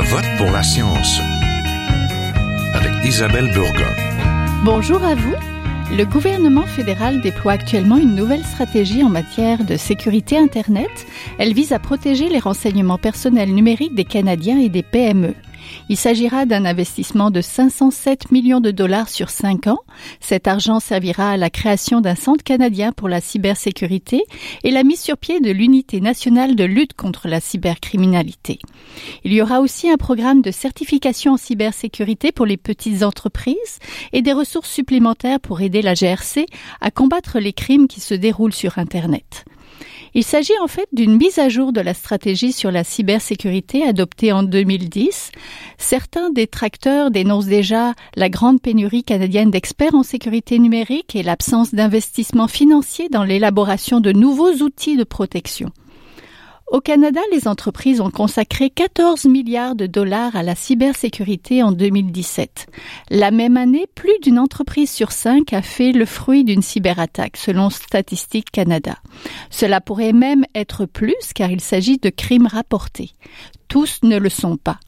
Je 0.00 0.04
vote 0.04 0.36
pour 0.36 0.52
la 0.52 0.62
science 0.62 1.20
avec 2.72 3.04
Isabelle 3.04 3.50
Burgon. 3.52 3.92
Bonjour 4.62 5.02
à 5.02 5.16
vous. 5.16 5.34
Le 5.90 6.04
gouvernement 6.04 6.66
fédéral 6.66 7.20
déploie 7.20 7.54
actuellement 7.54 7.96
une 7.96 8.14
nouvelle 8.14 8.44
stratégie 8.44 9.02
en 9.02 9.08
matière 9.08 9.64
de 9.64 9.76
sécurité 9.76 10.38
Internet. 10.38 11.04
Elle 11.38 11.52
vise 11.52 11.72
à 11.72 11.80
protéger 11.80 12.28
les 12.28 12.38
renseignements 12.38 12.96
personnels 12.96 13.52
numériques 13.52 13.96
des 13.96 14.04
Canadiens 14.04 14.60
et 14.60 14.68
des 14.68 14.84
PME. 14.84 15.34
Il 15.88 15.96
s'agira 15.96 16.46
d'un 16.46 16.64
investissement 16.64 17.30
de 17.30 17.40
507 17.40 18.30
millions 18.30 18.60
de 18.60 18.70
dollars 18.70 19.08
sur 19.08 19.30
5 19.30 19.66
ans. 19.66 19.80
Cet 20.20 20.46
argent 20.46 20.80
servira 20.80 21.30
à 21.30 21.36
la 21.36 21.50
création 21.50 22.00
d'un 22.00 22.14
centre 22.14 22.44
canadien 22.44 22.92
pour 22.92 23.08
la 23.08 23.20
cybersécurité 23.20 24.22
et 24.64 24.70
la 24.70 24.84
mise 24.84 25.00
sur 25.00 25.16
pied 25.16 25.40
de 25.40 25.50
l'unité 25.50 26.00
nationale 26.00 26.56
de 26.56 26.64
lutte 26.64 26.94
contre 26.94 27.28
la 27.28 27.40
cybercriminalité. 27.40 28.58
Il 29.24 29.32
y 29.32 29.42
aura 29.42 29.60
aussi 29.60 29.88
un 29.88 29.96
programme 29.96 30.42
de 30.42 30.50
certification 30.50 31.32
en 31.32 31.36
cybersécurité 31.36 32.32
pour 32.32 32.46
les 32.46 32.56
petites 32.56 33.02
entreprises 33.02 33.78
et 34.12 34.22
des 34.22 34.32
ressources 34.32 34.70
supplémentaires 34.70 35.40
pour 35.40 35.60
aider 35.60 35.82
la 35.82 35.94
GRC 35.94 36.46
à 36.80 36.90
combattre 36.90 37.38
les 37.38 37.52
crimes 37.52 37.88
qui 37.88 38.00
se 38.00 38.14
déroulent 38.14 38.52
sur 38.52 38.78
Internet. 38.78 39.44
Il 40.14 40.24
s'agit 40.24 40.58
en 40.62 40.66
fait 40.66 40.88
d'une 40.92 41.16
mise 41.16 41.38
à 41.38 41.48
jour 41.48 41.72
de 41.72 41.80
la 41.80 41.94
stratégie 41.94 42.52
sur 42.52 42.70
la 42.70 42.84
cybersécurité 42.84 43.84
adoptée 43.84 44.32
en 44.32 44.42
2010. 44.42 45.32
Certains 45.78 46.30
détracteurs 46.30 47.10
dénoncent 47.10 47.46
déjà 47.46 47.94
la 48.16 48.28
grande 48.28 48.60
pénurie 48.60 49.04
canadienne 49.04 49.50
d'experts 49.50 49.94
en 49.94 50.02
sécurité 50.02 50.58
numérique 50.58 51.14
et 51.14 51.22
l'absence 51.22 51.74
d'investissement 51.74 52.48
financier 52.48 53.08
dans 53.08 53.24
l'élaboration 53.24 54.00
de 54.00 54.12
nouveaux 54.12 54.54
outils 54.62 54.96
de 54.96 55.04
protection. 55.04 55.70
Au 56.70 56.82
Canada, 56.82 57.20
les 57.32 57.48
entreprises 57.48 58.02
ont 58.02 58.10
consacré 58.10 58.68
14 58.68 59.24
milliards 59.24 59.74
de 59.74 59.86
dollars 59.86 60.36
à 60.36 60.42
la 60.42 60.54
cybersécurité 60.54 61.62
en 61.62 61.72
2017. 61.72 62.66
La 63.08 63.30
même 63.30 63.56
année, 63.56 63.86
plus 63.94 64.18
d'une 64.22 64.38
entreprise 64.38 64.90
sur 64.90 65.10
cinq 65.10 65.54
a 65.54 65.62
fait 65.62 65.92
le 65.92 66.04
fruit 66.04 66.44
d'une 66.44 66.60
cyberattaque, 66.60 67.38
selon 67.38 67.70
Statistique 67.70 68.50
Canada. 68.50 68.98
Cela 69.48 69.80
pourrait 69.80 70.12
même 70.12 70.44
être 70.54 70.84
plus 70.84 71.32
car 71.34 71.50
il 71.50 71.62
s'agit 71.62 71.96
de 71.96 72.10
crimes 72.10 72.46
rapportés. 72.46 73.12
Tous 73.68 74.00
ne 74.02 74.18
le 74.18 74.28
sont 74.28 74.58
pas. 74.58 74.78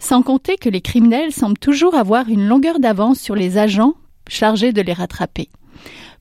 Sans 0.00 0.22
compter 0.22 0.56
que 0.56 0.68
les 0.68 0.80
criminels 0.80 1.32
semblent 1.32 1.56
toujours 1.56 1.94
avoir 1.94 2.28
une 2.28 2.48
longueur 2.48 2.80
d'avance 2.80 3.20
sur 3.20 3.36
les 3.36 3.58
agents 3.58 3.94
chargés 4.26 4.72
de 4.72 4.82
les 4.82 4.92
rattraper. 4.92 5.48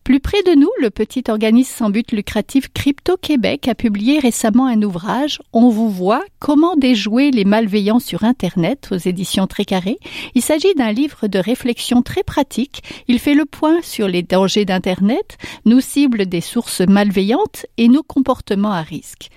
Plus 0.03 0.19
près 0.19 0.41
de 0.41 0.59
nous, 0.59 0.69
le 0.81 0.89
petit 0.89 1.23
organisme 1.29 1.71
sans 1.77 1.89
but 1.91 2.11
lucratif 2.11 2.69
Crypto 2.73 3.17
Québec 3.17 3.67
a 3.67 3.75
publié 3.75 4.17
récemment 4.17 4.65
un 4.65 4.81
ouvrage 4.81 5.39
On 5.53 5.69
vous 5.69 5.91
voit 5.91 6.23
comment 6.39 6.75
déjouer 6.75 7.29
les 7.29 7.45
malveillants 7.45 7.99
sur 7.99 8.23
Internet 8.23 8.89
aux 8.91 8.97
éditions 8.97 9.45
Trécaré. 9.45 9.99
Il 10.33 10.41
s'agit 10.41 10.73
d'un 10.73 10.91
livre 10.91 11.27
de 11.27 11.37
réflexion 11.37 12.01
très 12.01 12.23
pratique. 12.23 12.81
Il 13.07 13.19
fait 13.19 13.35
le 13.35 13.45
point 13.45 13.77
sur 13.83 14.07
les 14.07 14.23
dangers 14.23 14.65
d'Internet, 14.65 15.37
nous 15.65 15.81
cible 15.81 16.25
des 16.25 16.41
sources 16.41 16.81
malveillantes 16.81 17.67
et 17.77 17.87
nos 17.87 18.03
comportements 18.03 18.71
à 18.71 18.81
risque. 18.81 19.29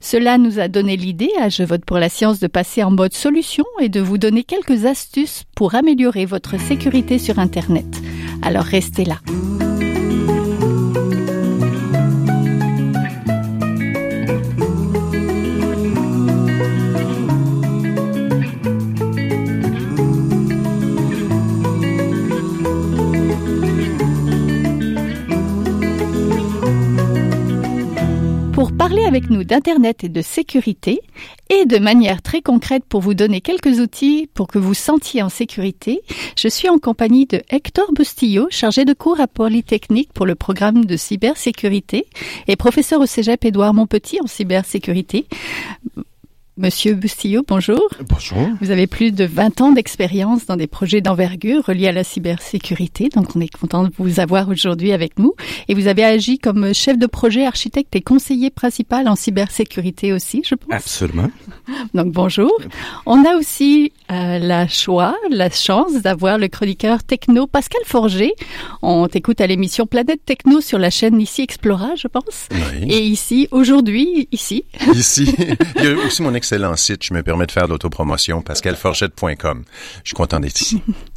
Cela 0.00 0.38
nous 0.38 0.60
a 0.60 0.68
donné 0.68 0.96
l'idée 0.96 1.32
à 1.40 1.48
Je 1.48 1.64
vote 1.64 1.84
pour 1.84 1.98
la 1.98 2.08
science 2.08 2.38
de 2.38 2.46
passer 2.46 2.84
en 2.84 2.92
mode 2.92 3.12
solution 3.12 3.64
et 3.80 3.88
de 3.88 4.00
vous 4.00 4.18
donner 4.18 4.44
quelques 4.44 4.84
astuces 4.86 5.42
pour 5.56 5.74
améliorer 5.74 6.26
votre 6.26 6.60
sécurité 6.60 7.18
sur 7.18 7.40
Internet. 7.40 8.00
Alors 8.42 8.64
restez 8.64 9.04
là. 9.04 9.16
Avec 29.12 29.28
nous 29.28 29.44
d'Internet 29.44 30.04
et 30.04 30.08
de 30.08 30.22
sécurité 30.22 31.02
et 31.50 31.66
de 31.66 31.76
manière 31.76 32.22
très 32.22 32.40
concrète 32.40 32.82
pour 32.88 33.02
vous 33.02 33.12
donner 33.12 33.42
quelques 33.42 33.78
outils 33.78 34.26
pour 34.32 34.46
que 34.46 34.58
vous 34.58 34.72
sentiez 34.72 35.22
en 35.22 35.28
sécurité. 35.28 36.00
Je 36.34 36.48
suis 36.48 36.70
en 36.70 36.78
compagnie 36.78 37.26
de 37.26 37.42
Hector 37.50 37.92
Bustillo, 37.92 38.46
chargé 38.48 38.86
de 38.86 38.94
cours 38.94 39.20
à 39.20 39.26
Polytechnique 39.26 40.14
pour 40.14 40.24
le 40.24 40.34
programme 40.34 40.86
de 40.86 40.96
cybersécurité 40.96 42.06
et 42.48 42.56
professeur 42.56 43.02
au 43.02 43.06
Cégep 43.06 43.44
Édouard 43.44 43.74
Montpetit 43.74 44.18
en 44.22 44.26
cybersécurité. 44.26 45.26
Monsieur 46.58 46.92
Bustillo, 46.92 47.42
bonjour. 47.48 47.88
Bonjour. 48.10 48.36
Vous 48.60 48.70
avez 48.70 48.86
plus 48.86 49.10
de 49.10 49.24
20 49.24 49.62
ans 49.62 49.72
d'expérience 49.72 50.44
dans 50.44 50.56
des 50.56 50.66
projets 50.66 51.00
d'envergure 51.00 51.64
reliés 51.64 51.88
à 51.88 51.92
la 51.92 52.04
cybersécurité, 52.04 53.08
donc 53.08 53.34
on 53.34 53.40
est 53.40 53.48
content 53.48 53.84
de 53.84 53.90
vous 53.96 54.20
avoir 54.20 54.50
aujourd'hui 54.50 54.92
avec 54.92 55.18
nous. 55.18 55.32
Et 55.68 55.74
vous 55.74 55.86
avez 55.86 56.04
agi 56.04 56.38
comme 56.38 56.74
chef 56.74 56.98
de 56.98 57.06
projet, 57.06 57.46
architecte 57.46 57.96
et 57.96 58.02
conseiller 58.02 58.50
principal 58.50 59.08
en 59.08 59.16
cybersécurité 59.16 60.12
aussi, 60.12 60.42
je 60.46 60.54
pense. 60.54 60.74
Absolument. 60.74 61.30
Donc 61.94 62.12
bonjour. 62.12 62.52
On 63.06 63.24
a 63.24 63.34
aussi 63.36 63.90
euh, 64.10 64.38
la 64.38 64.68
choix, 64.68 65.16
la 65.30 65.48
chance 65.48 66.02
d'avoir 66.02 66.36
le 66.36 66.48
chroniqueur 66.48 67.02
techno 67.02 67.46
Pascal 67.46 67.80
Forger. 67.86 68.34
On 68.82 69.08
t'écoute 69.08 69.40
à 69.40 69.46
l'émission 69.46 69.86
Planète 69.86 70.20
Techno 70.26 70.60
sur 70.60 70.78
la 70.78 70.90
chaîne 70.90 71.18
ici 71.18 71.40
Explora, 71.40 71.94
je 71.96 72.08
pense. 72.08 72.48
Oui. 72.50 72.92
Et 72.92 73.00
ici, 73.06 73.48
aujourd'hui, 73.52 74.28
ici. 74.32 74.64
Ici, 74.94 75.34
il 75.76 75.84
y 75.84 75.86
a 75.86 75.94
aussi 75.94 76.20
mon 76.20 76.34
excellent 76.42 76.74
site, 76.74 77.04
je 77.04 77.14
me 77.14 77.22
permets 77.22 77.46
de 77.46 77.52
faire 77.52 77.68
l'autopromotion, 77.68 78.42
pascalforchette.com. 78.42 79.64
Je 80.02 80.08
suis 80.08 80.14
content 80.16 80.40
d'être 80.40 80.60
ici. 80.60 80.82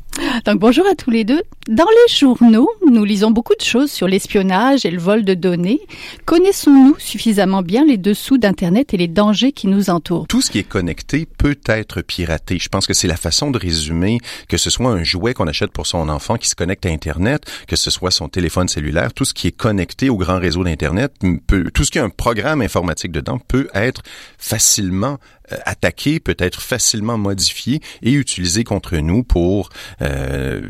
Donc 0.45 0.59
bonjour 0.59 0.85
à 0.87 0.95
tous 0.95 1.11
les 1.11 1.23
deux. 1.23 1.41
Dans 1.67 1.85
les 1.85 2.13
journaux, 2.13 2.69
nous 2.87 3.03
lisons 3.03 3.31
beaucoup 3.31 3.55
de 3.55 3.63
choses 3.63 3.91
sur 3.91 4.07
l'espionnage 4.07 4.85
et 4.85 4.91
le 4.91 4.99
vol 4.99 5.25
de 5.25 5.33
données. 5.33 5.81
Connaissons-nous 6.25 6.95
suffisamment 6.99 7.63
bien 7.63 7.85
les 7.85 7.97
dessous 7.97 8.37
d'Internet 8.37 8.93
et 8.93 8.97
les 8.97 9.07
dangers 9.07 9.51
qui 9.51 9.67
nous 9.67 9.89
entourent? 9.89 10.27
Tout 10.27 10.41
ce 10.41 10.51
qui 10.51 10.59
est 10.59 10.63
connecté 10.63 11.25
peut 11.25 11.57
être 11.65 12.01
piraté. 12.01 12.59
Je 12.59 12.69
pense 12.69 12.85
que 12.85 12.93
c'est 12.93 13.07
la 13.07 13.17
façon 13.17 13.49
de 13.49 13.57
résumer 13.57 14.19
que 14.47 14.57
ce 14.57 14.69
soit 14.69 14.91
un 14.91 15.03
jouet 15.03 15.33
qu'on 15.33 15.47
achète 15.47 15.71
pour 15.71 15.87
son 15.87 16.07
enfant 16.09 16.37
qui 16.37 16.47
se 16.47 16.55
connecte 16.55 16.85
à 16.85 16.89
Internet, 16.89 17.43
que 17.67 17.75
ce 17.75 17.89
soit 17.89 18.11
son 18.11 18.29
téléphone 18.29 18.67
cellulaire, 18.67 19.13
tout 19.13 19.25
ce 19.25 19.33
qui 19.33 19.47
est 19.47 19.57
connecté 19.57 20.09
au 20.09 20.17
grand 20.17 20.39
réseau 20.39 20.63
d'Internet, 20.63 21.13
tout 21.73 21.83
ce 21.83 21.91
qui 21.91 21.99
a 21.99 22.03
un 22.03 22.09
programme 22.09 22.61
informatique 22.61 23.11
dedans 23.11 23.39
peut 23.39 23.67
être 23.73 24.03
facilement 24.37 25.17
attaqué, 25.65 26.19
peut 26.19 26.35
être 26.39 26.61
facilement 26.61 27.17
modifié 27.17 27.81
et 28.01 28.11
utilisé 28.11 28.63
contre 28.63 28.97
nous 28.97 29.23
pour 29.23 29.69
euh, 30.01 30.61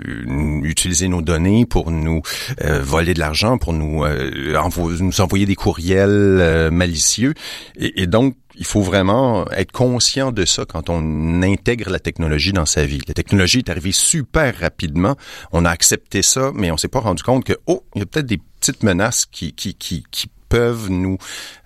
utiliser 0.64 1.08
nos 1.08 1.22
données, 1.22 1.66
pour 1.66 1.92
nous 1.92 2.22
euh, 2.64 2.82
voler 2.82 3.14
de 3.14 3.20
l'argent, 3.20 3.58
pour 3.58 3.74
nous, 3.74 4.04
euh, 4.04 4.58
nous 5.00 5.22
envoyer 5.22 5.46
des 5.46 5.56
courriels 5.56 6.10
euh, 6.10 6.72
malicieux. 6.72 7.34
Et, 7.78 8.04
et 8.04 8.08
donc, 8.08 8.36
il 8.58 8.66
faut 8.66 8.82
vraiment 8.82 9.50
être 9.52 9.72
conscient 9.72 10.32
de 10.32 10.46
ça 10.46 10.66
quand 10.66 10.90
on 10.90 11.42
intègre 11.42 11.90
la 11.90 12.00
technologie 12.00 12.54
dans 12.54 12.66
sa 12.66 12.86
vie. 12.86 13.02
La 13.08 13.14
technologie 13.14 13.60
est 13.60 13.70
arrivée 13.70 13.92
super 13.92 14.58
rapidement. 14.58 15.16
On 15.52 15.66
a 15.66 15.70
accepté 15.70 16.22
ça, 16.22 16.52
mais 16.54 16.72
on 16.72 16.78
s'est 16.78 16.88
pas 16.88 17.02
rendu 17.02 17.22
compte 17.22 17.44
que, 17.44 17.54
oh, 17.68 17.84
il 17.96 18.00
y 18.00 18.02
a 18.02 18.06
peut-être 18.06 18.26
des 18.26 18.40
petites 18.60 18.84
menaces 18.84 19.26
qui, 19.26 19.54
qui, 19.54 19.76
qui, 19.76 20.06
qui 20.10 20.28
peuvent 20.56 20.90
nous 20.90 21.18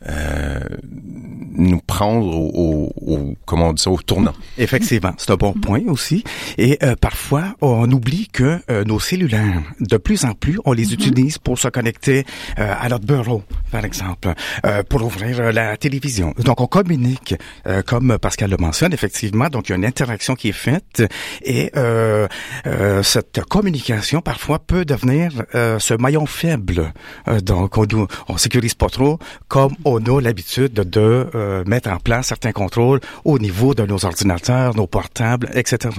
euh, 0.07 0.59
nous 1.67 1.81
prendre 1.93 2.27
au, 2.27 2.91
au, 3.05 3.13
au, 3.13 3.35
comment 3.45 3.69
on 3.69 3.73
dit 3.73 3.83
ça, 3.83 3.91
au 3.91 4.01
tournant. 4.01 4.33
Effectivement, 4.57 5.13
c'est 5.17 5.31
un 5.31 5.35
bon 5.35 5.53
point 5.53 5.83
aussi. 5.87 6.23
Et 6.57 6.73
euh, 6.83 6.95
parfois, 7.09 7.45
on 7.61 7.89
oublie 7.91 8.27
que 8.31 8.49
euh, 8.71 8.83
nos 8.85 8.99
cellulaires, 8.99 9.61
de 9.93 9.97
plus 9.97 10.21
en 10.25 10.33
plus, 10.43 10.57
on 10.65 10.73
les 10.73 10.87
-hmm. 10.87 10.93
utilise 10.97 11.37
pour 11.45 11.57
se 11.63 11.67
connecter 11.77 12.19
euh, 12.57 12.83
à 12.83 12.85
notre 12.91 13.05
bureau, 13.13 13.43
par 13.75 13.83
exemple, 13.89 14.27
euh, 14.65 14.83
pour 14.89 15.01
ouvrir 15.09 15.35
la 15.59 15.67
télévision. 15.85 16.29
Donc, 16.47 16.57
on 16.65 16.69
communique, 16.79 17.31
euh, 17.67 17.81
comme 17.91 18.09
Pascal 18.25 18.49
le 18.55 18.57
mentionne, 18.67 18.93
effectivement. 18.99 19.49
Donc, 19.53 19.63
il 19.67 19.71
y 19.71 19.75
a 19.75 19.77
une 19.83 19.89
interaction 19.93 20.33
qui 20.39 20.47
est 20.53 20.61
faite 20.69 20.97
et 21.57 21.63
euh, 21.75 22.27
euh, 22.65 23.03
cette 23.13 23.39
communication, 23.55 24.19
parfois, 24.31 24.57
peut 24.71 24.85
devenir 24.93 25.25
euh, 25.55 25.77
ce 25.87 25.93
maillon 26.03 26.25
faible. 26.41 26.79
Euh, 27.27 27.39
donc, 27.51 27.69
on, 27.77 27.85
on 28.31 28.37
sécurise 28.45 28.75
pas 28.79 28.89
trop, 28.89 29.19
comme 29.47 29.73
on 29.85 30.03
a 30.05 30.21
l'habitude 30.21 30.73
de, 30.73 31.27
euh, 31.35 31.63
mettre 31.67 31.89
en 31.89 31.97
place 31.97 32.27
certains 32.27 32.53
contrôles 32.53 32.99
au 33.25 33.37
niveau 33.37 33.75
de 33.75 33.85
nos 33.85 34.05
ordinateurs, 34.05 34.75
nos 34.75 34.87
portables, 34.87 35.49
etc. 35.53 35.95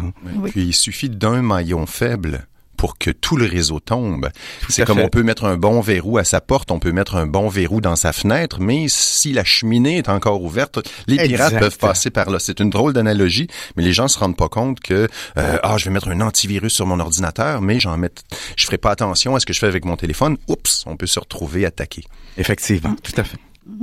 Puis 0.46 0.62
il 0.62 0.74
suffit 0.74 1.10
d'un 1.10 1.42
maillon 1.42 1.86
faible 1.86 2.46
pour 2.80 2.96
que 2.96 3.10
tout 3.10 3.36
le 3.36 3.44
réseau 3.44 3.78
tombe. 3.78 4.30
C'est 4.70 4.86
comme 4.86 4.96
fait. 4.96 5.04
on 5.04 5.10
peut 5.10 5.22
mettre 5.22 5.44
un 5.44 5.58
bon 5.58 5.82
verrou 5.82 6.16
à 6.16 6.24
sa 6.24 6.40
porte, 6.40 6.70
on 6.70 6.78
peut 6.78 6.92
mettre 6.92 7.16
un 7.16 7.26
bon 7.26 7.50
verrou 7.50 7.82
dans 7.82 7.94
sa 7.94 8.14
fenêtre, 8.14 8.58
mais 8.58 8.86
si 8.88 9.34
la 9.34 9.44
cheminée 9.44 9.98
est 9.98 10.08
encore 10.08 10.42
ouverte, 10.42 10.78
les 11.06 11.18
pirates 11.18 11.48
exact. 11.48 11.60
peuvent 11.60 11.76
passer 11.76 12.08
par 12.08 12.30
là. 12.30 12.38
C'est 12.38 12.58
une 12.58 12.70
drôle 12.70 12.94
d'analogie, 12.94 13.48
mais 13.76 13.82
les 13.82 13.92
gens 13.92 14.08
se 14.08 14.18
rendent 14.18 14.34
pas 14.34 14.48
compte 14.48 14.80
que 14.80 15.08
euh, 15.36 15.58
ah 15.62 15.76
je 15.76 15.84
vais 15.84 15.90
mettre 15.90 16.08
un 16.08 16.22
antivirus 16.22 16.72
sur 16.72 16.86
mon 16.86 17.00
ordinateur, 17.00 17.60
mais 17.60 17.80
j'en 17.80 17.98
mets, 17.98 18.08
je 18.56 18.64
ferai 18.64 18.78
pas 18.78 18.92
attention 18.92 19.34
à 19.34 19.40
ce 19.40 19.44
que 19.44 19.52
je 19.52 19.58
fais 19.58 19.66
avec 19.66 19.84
mon 19.84 19.96
téléphone. 19.96 20.38
Oups, 20.48 20.84
on 20.86 20.96
peut 20.96 21.06
se 21.06 21.20
retrouver 21.20 21.66
attaqué. 21.66 22.02
Effectivement, 22.38 22.96
tout 23.02 23.12
à 23.18 23.24
fait. 23.24 23.36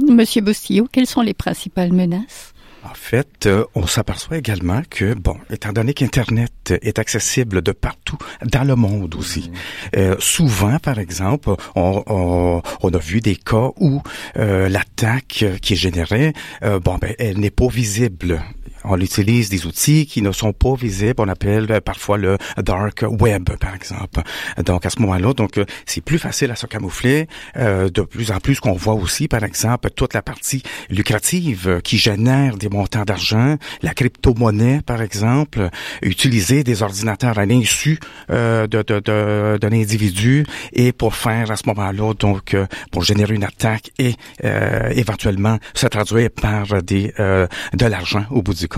Monsieur 0.10 0.42
Bostillot, 0.42 0.88
quelles 0.92 1.06
sont 1.06 1.22
les 1.22 1.36
principales 1.36 1.94
menaces? 1.94 2.56
En 2.90 2.94
fait, 2.94 3.48
euh, 3.48 3.66
on 3.76 3.86
s'aperçoit 3.86 4.38
également 4.38 4.82
que, 4.90 5.14
bon, 5.14 5.38
étant 5.50 5.74
donné 5.74 5.94
qu'Internet 5.94 6.74
est 6.82 7.00
accessible 7.00 7.62
de 7.62 7.74
partout 7.74 8.18
dans 8.46 8.64
le 8.64 8.76
monde 8.76 9.16
aussi, 9.16 9.52
mm-hmm. 9.52 9.98
euh, 9.98 10.16
souvent, 10.20 10.80
par 10.80 10.98
exemple, 10.98 11.50
on, 11.76 12.62
on, 12.82 12.90
a 12.94 12.98
vu 12.98 13.20
des 13.20 13.36
cas 13.36 13.72
où 13.78 14.02
euh, 14.38 14.70
l'attaque 14.70 15.44
qui 15.62 15.74
est 15.74 15.78
générée, 15.78 16.34
bon, 16.62 16.98
ben, 17.02 17.14
elle 17.20 17.40
n'est 17.40 17.52
pas 17.52 17.68
visible 17.68 18.42
on 18.90 19.00
utilise 19.00 19.50
des 19.50 19.66
outils 19.66 20.06
qui 20.06 20.22
ne 20.22 20.32
sont 20.32 20.54
pas 20.54 20.76
visibles. 20.76 21.16
On 21.18 21.28
appelle 21.28 21.68
euh, 21.72 21.82
parfois 21.82 22.18
le 22.18 22.38
dark 22.58 23.04
web, 23.08 23.50
par 23.60 23.76
exemple. 23.76 24.22
Donc 24.66 24.86
à 24.86 24.90
ce 24.90 25.00
moment-là, 25.02 25.34
donc 25.34 25.58
euh, 25.58 25.66
c'est 25.86 26.02
plus 26.02 26.20
facile 26.20 26.52
à 26.52 26.56
se 26.56 26.66
camoufler. 26.66 27.28
Euh, 27.58 27.90
de 27.90 28.02
plus 28.02 28.32
en 28.32 28.40
plus, 28.40 28.60
qu'on 28.60 28.74
voit 28.74 28.94
aussi, 28.94 29.28
par 29.28 29.44
exemple, 29.44 29.90
toute 29.92 30.14
la 30.14 30.22
partie 30.22 30.64
lucrative 30.90 31.82
qui 31.84 31.98
génère 31.98 32.58
des 32.58 32.70
montants 32.70 33.04
d'argent, 33.04 33.56
la 33.82 33.94
crypto-monnaie, 33.94 34.82
par 34.86 35.02
exemple, 35.02 35.70
utiliser 36.02 36.64
des 36.64 36.84
ordinateurs 36.84 37.38
à 37.38 37.46
l'insu 37.46 38.00
euh, 38.30 38.68
de, 38.68 38.84
de, 38.84 39.00
de, 39.00 39.58
d'un 39.60 39.72
individu 39.72 40.46
et 40.74 40.92
pour 40.92 41.16
faire 41.16 41.52
à 41.52 41.56
ce 41.56 41.64
moment-là, 41.68 42.14
donc 42.14 42.56
pour 42.92 43.04
générer 43.04 43.36
une 43.36 43.44
attaque 43.44 43.92
et 44.00 44.16
éventuellement 44.44 45.58
se 45.74 45.88
traduire 45.88 46.30
par 46.32 46.82
des 46.84 47.14
de 47.18 47.86
l'argent 47.86 48.26
au 48.32 48.42
bout 48.42 48.54
du 48.54 48.68
compte. 48.68 48.77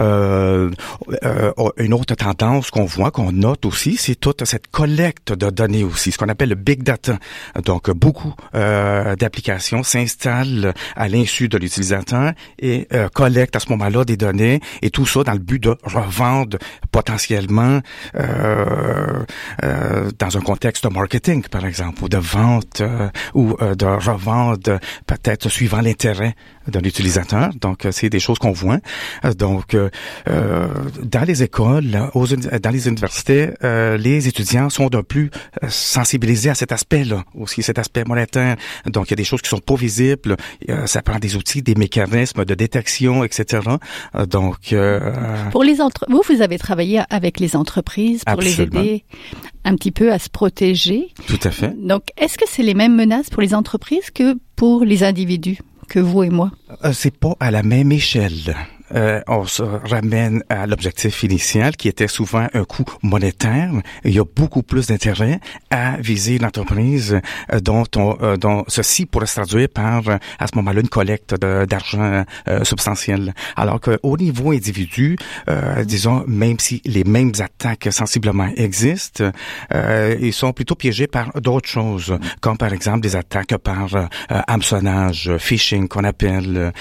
Euh, 0.00 0.70
euh, 1.24 1.52
une 1.78 1.94
autre 1.94 2.14
tendance 2.14 2.70
qu'on 2.70 2.84
voit, 2.84 3.10
qu'on 3.10 3.32
note 3.32 3.64
aussi, 3.64 3.96
c'est 3.96 4.14
toute 4.14 4.44
cette 4.44 4.68
collecte 4.68 5.32
de 5.32 5.50
données 5.50 5.84
aussi, 5.84 6.12
ce 6.12 6.18
qu'on 6.18 6.28
appelle 6.28 6.50
le 6.50 6.54
big 6.54 6.82
data. 6.82 7.18
Donc, 7.64 7.90
beaucoup 7.90 8.34
euh, 8.54 9.16
d'applications 9.16 9.82
s'installent 9.82 10.74
à 10.96 11.08
l'insu 11.08 11.48
de 11.48 11.58
l'utilisateur 11.58 12.32
et 12.58 12.88
euh, 12.92 13.08
collectent 13.08 13.56
à 13.56 13.60
ce 13.60 13.68
moment-là 13.70 14.04
des 14.04 14.16
données 14.16 14.60
et 14.82 14.90
tout 14.90 15.06
ça 15.06 15.22
dans 15.22 15.32
le 15.32 15.38
but 15.38 15.62
de 15.62 15.76
revendre 15.84 16.58
potentiellement 16.90 17.80
euh, 19.62 19.86
euh, 19.86 20.10
dans 20.18 20.36
un 20.36 20.40
contexte 20.40 20.84
de 20.84 20.88
marketing, 20.88 21.42
par 21.48 21.64
exemple, 21.64 22.04
ou 22.04 22.08
de 22.08 22.16
vente 22.16 22.82
ou 23.34 23.56
de 23.56 23.86
revendre 23.86 24.78
peut-être 25.06 25.48
suivant 25.48 25.80
l'intérêt 25.80 26.34
de 26.68 26.78
l'utilisateur. 26.78 27.50
Donc, 27.60 27.86
c'est 27.90 28.10
des 28.10 28.20
choses 28.20 28.38
qu'on 28.38 28.52
voit. 28.52 28.78
Donc, 29.38 29.74
euh, 29.74 29.88
euh, 30.28 30.66
dans 31.02 31.24
les 31.24 31.42
écoles, 31.42 32.10
aux, 32.14 32.26
dans 32.26 32.70
les 32.70 32.88
universités, 32.88 33.50
euh, 33.64 33.96
les 33.96 34.28
étudiants 34.28 34.70
sont 34.70 34.88
de 34.88 35.00
plus 35.00 35.30
sensibilisés 35.68 36.50
à 36.50 36.54
cet 36.54 36.72
aspect-là, 36.72 37.24
aussi 37.34 37.62
cet 37.62 37.78
aspect 37.78 38.04
monétaire. 38.04 38.56
Donc, 38.86 39.08
il 39.08 39.10
y 39.10 39.14
a 39.14 39.16
des 39.16 39.24
choses 39.24 39.42
qui 39.42 39.48
sont 39.48 39.58
pas 39.58 39.76
visibles. 39.76 40.36
ça 40.86 41.02
prend 41.02 41.18
des 41.18 41.36
outils, 41.36 41.62
des 41.62 41.74
mécanismes 41.74 42.44
de 42.44 42.54
détection, 42.54 43.24
etc. 43.24 43.62
Donc, 44.28 44.74
pour 45.50 45.64
les 45.64 45.80
entre 45.80 46.06
vous, 46.08 46.22
vous 46.28 46.42
avez 46.42 46.58
travaillé 46.58 47.02
avec 47.10 47.40
les 47.40 47.56
entreprises 47.56 48.24
pour 48.24 48.40
les 48.40 48.60
aider? 48.60 49.04
Un 49.64 49.74
petit 49.76 49.92
peu 49.92 50.12
à 50.12 50.18
se 50.18 50.28
protéger. 50.28 51.08
Tout 51.26 51.40
à 51.42 51.50
fait. 51.50 51.74
Donc, 51.76 52.04
est-ce 52.16 52.38
que 52.38 52.44
c'est 52.48 52.62
les 52.62 52.74
mêmes 52.74 52.94
menaces 52.94 53.30
pour 53.30 53.42
les 53.42 53.54
entreprises 53.54 54.10
que 54.10 54.36
pour 54.54 54.84
les 54.84 55.02
individus? 55.02 55.58
que 55.88 55.98
vous 55.98 56.22
et 56.22 56.30
moi? 56.30 56.50
C'est 56.92 57.16
pas 57.16 57.36
à 57.40 57.50
la 57.50 57.62
même 57.62 57.92
échelle. 57.92 58.56
Euh, 58.94 59.20
on 59.26 59.46
se 59.46 59.62
ramène 59.62 60.42
à 60.48 60.66
l'objectif 60.66 61.22
initial 61.22 61.76
qui 61.76 61.88
était 61.88 62.08
souvent 62.08 62.46
un 62.54 62.64
coût 62.64 62.84
monétaire. 63.02 63.70
Il 64.04 64.14
y 64.14 64.18
a 64.18 64.24
beaucoup 64.24 64.62
plus 64.62 64.86
d'intérêt 64.86 65.40
à 65.70 65.96
viser 65.96 66.38
l'entreprise 66.38 67.20
euh, 67.52 67.60
dont, 67.60 67.84
on, 67.96 68.16
euh, 68.22 68.36
dont 68.36 68.64
ceci 68.68 69.06
pourrait 69.06 69.26
se 69.26 69.40
traduire 69.40 69.68
par 69.68 70.02
à 70.38 70.46
ce 70.46 70.56
moment-là 70.56 70.80
une 70.80 70.88
collecte 70.88 71.34
d'argent 71.34 72.24
substantiel. 72.62 73.34
Alors 73.56 73.80
qu'au 73.80 74.16
niveau 74.16 74.52
individu, 74.52 75.16
disons 75.84 76.24
même 76.26 76.58
si 76.58 76.80
les 76.84 77.04
mêmes 77.04 77.32
attaques 77.38 77.88
sensiblement 77.90 78.48
existent, 78.56 79.30
ils 79.72 80.32
sont 80.32 80.52
plutôt 80.52 80.74
piégés 80.74 81.06
par 81.06 81.32
d'autres 81.40 81.68
choses, 81.68 82.18
comme 82.40 82.56
par 82.56 82.72
exemple 82.72 83.00
des 83.00 83.16
attaques 83.16 83.56
par 83.58 84.08
hameçonnage, 84.28 85.36
phishing 85.38 85.88
qu'on 85.88 86.04
appelle. 86.04 86.72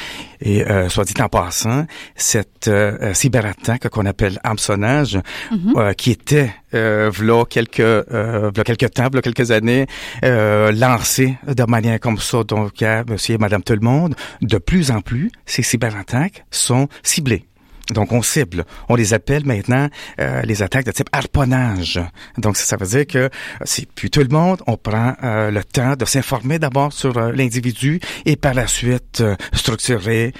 Et 0.41 0.63
soit 0.89 1.05
dit 1.05 1.13
en 1.21 1.29
passant, 1.29 1.85
cette 2.15 2.67
euh, 2.67 3.13
cyberattaque 3.13 3.89
qu'on 3.89 4.05
appelle 4.05 4.39
hameçonnage, 4.43 5.19
mhm. 5.51 5.73
euh, 5.77 5.93
qui 5.93 6.11
était 6.11 6.51
euh, 6.73 7.09
v'là 7.13 7.45
quelques 7.45 7.79
euh, 7.79 8.51
quelques 8.51 8.91
temps, 8.93 9.09
v'là 9.09 9.21
quelques 9.21 9.51
années, 9.51 9.87
euh, 10.23 10.71
lancée 10.71 11.37
de 11.47 11.63
manière 11.63 11.99
comme 11.99 12.17
ça, 12.17 12.43
donc 12.43 12.81
à 12.81 13.03
Monsieur 13.05 13.35
et 13.35 13.37
Madame 13.37 13.63
tout 13.63 13.73
le 13.73 13.79
monde, 13.79 14.15
de 14.41 14.57
plus 14.57 14.91
en 14.91 15.01
plus, 15.01 15.31
ces 15.45 15.63
cyberattaques 15.63 16.45
sont 16.51 16.87
ciblées. 17.03 17.45
Donc, 17.91 18.11
on 18.11 18.21
cible. 18.21 18.65
On 18.89 18.95
les 18.95 19.13
appelle 19.13 19.45
maintenant 19.45 19.89
euh, 20.19 20.41
les 20.41 20.61
attaques 20.61 20.85
de 20.85 20.91
type 20.91 21.09
harponnage. 21.11 21.99
Donc, 22.37 22.57
ça, 22.57 22.77
veut 22.77 22.87
dire 22.87 23.07
que 23.07 23.29
c'est 23.63 23.87
plus 23.91 24.09
tout 24.09 24.21
le 24.21 24.29
monde. 24.29 24.61
On 24.67 24.77
prend 24.77 25.13
euh, 25.23 25.51
le 25.51 25.63
temps 25.63 25.95
de 25.95 26.05
s'informer 26.05 26.59
d'abord 26.59 26.93
sur 26.93 27.17
euh, 27.17 27.31
l'individu 27.31 27.99
et 28.25 28.35
par 28.35 28.53
la 28.53 28.67
suite 28.67 29.23
structurer 29.53 30.33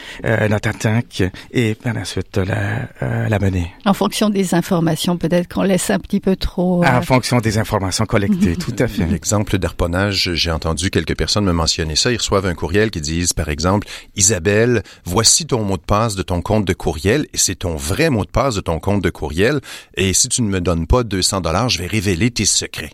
notre 0.50 0.70
attaque 0.70 1.24
et 1.52 1.76
par 1.76 1.94
la 1.94 2.06
suite 2.06 2.38
la, 2.38 3.28
la 3.30 3.40
mener. 3.40 3.72
En 3.86 3.94
fonction 3.94 4.30
des 4.30 4.54
informations, 4.54 5.18
peut-être 5.18 5.54
qu'on 5.54 5.64
laisse 5.64 5.90
un 5.90 6.00
petit 6.00 6.20
peu 6.20 6.36
trop... 6.36 6.84
En 6.86 7.02
fonction 7.02 7.40
des 7.40 7.58
informations 7.58 8.06
collectées, 8.06 8.56
tout 8.56 8.76
à 8.80 8.88
fait. 8.88 9.06
L'exemple 9.10 9.58
d'harponnage, 9.58 10.32
j'ai 10.34 10.52
entendu 10.52 10.90
quelques 10.90 11.16
personnes 11.16 11.46
me 11.46 11.54
mentionner 11.54 11.96
ça. 11.96 12.12
Ils 12.12 12.18
reçoivent 12.18 12.46
un 12.46 12.56
courriel 12.56 12.92
qui 12.92 13.02
disent, 13.02 13.34
par 13.34 13.50
exemple, 13.50 13.88
Isabelle, 14.16 14.84
voici 15.06 15.46
ton 15.46 15.64
mot 15.64 15.78
de 15.78 15.82
passe 15.82 16.16
de 16.16 16.24
ton 16.24 16.42
compte 16.42 16.66
de 16.66 16.74
courriel 16.74 17.28
c'est 17.38 17.56
ton 17.56 17.76
vrai 17.76 18.10
mot 18.10 18.26
de 18.26 18.30
passe 18.30 18.56
de 18.56 18.62
ton 18.62 18.80
compte 18.80 19.04
de 19.04 19.10
courriel 19.10 19.62
et 19.96 20.14
si 20.14 20.30
tu 20.30 20.42
ne 20.42 20.50
me 20.50 20.62
donnes 20.62 20.88
pas 20.88 21.04
200 21.04 21.42
dollars, 21.42 21.70
je 21.70 21.80
vais 21.80 21.88
révéler 21.88 22.32
tes 22.32 22.46
secrets. 22.46 22.92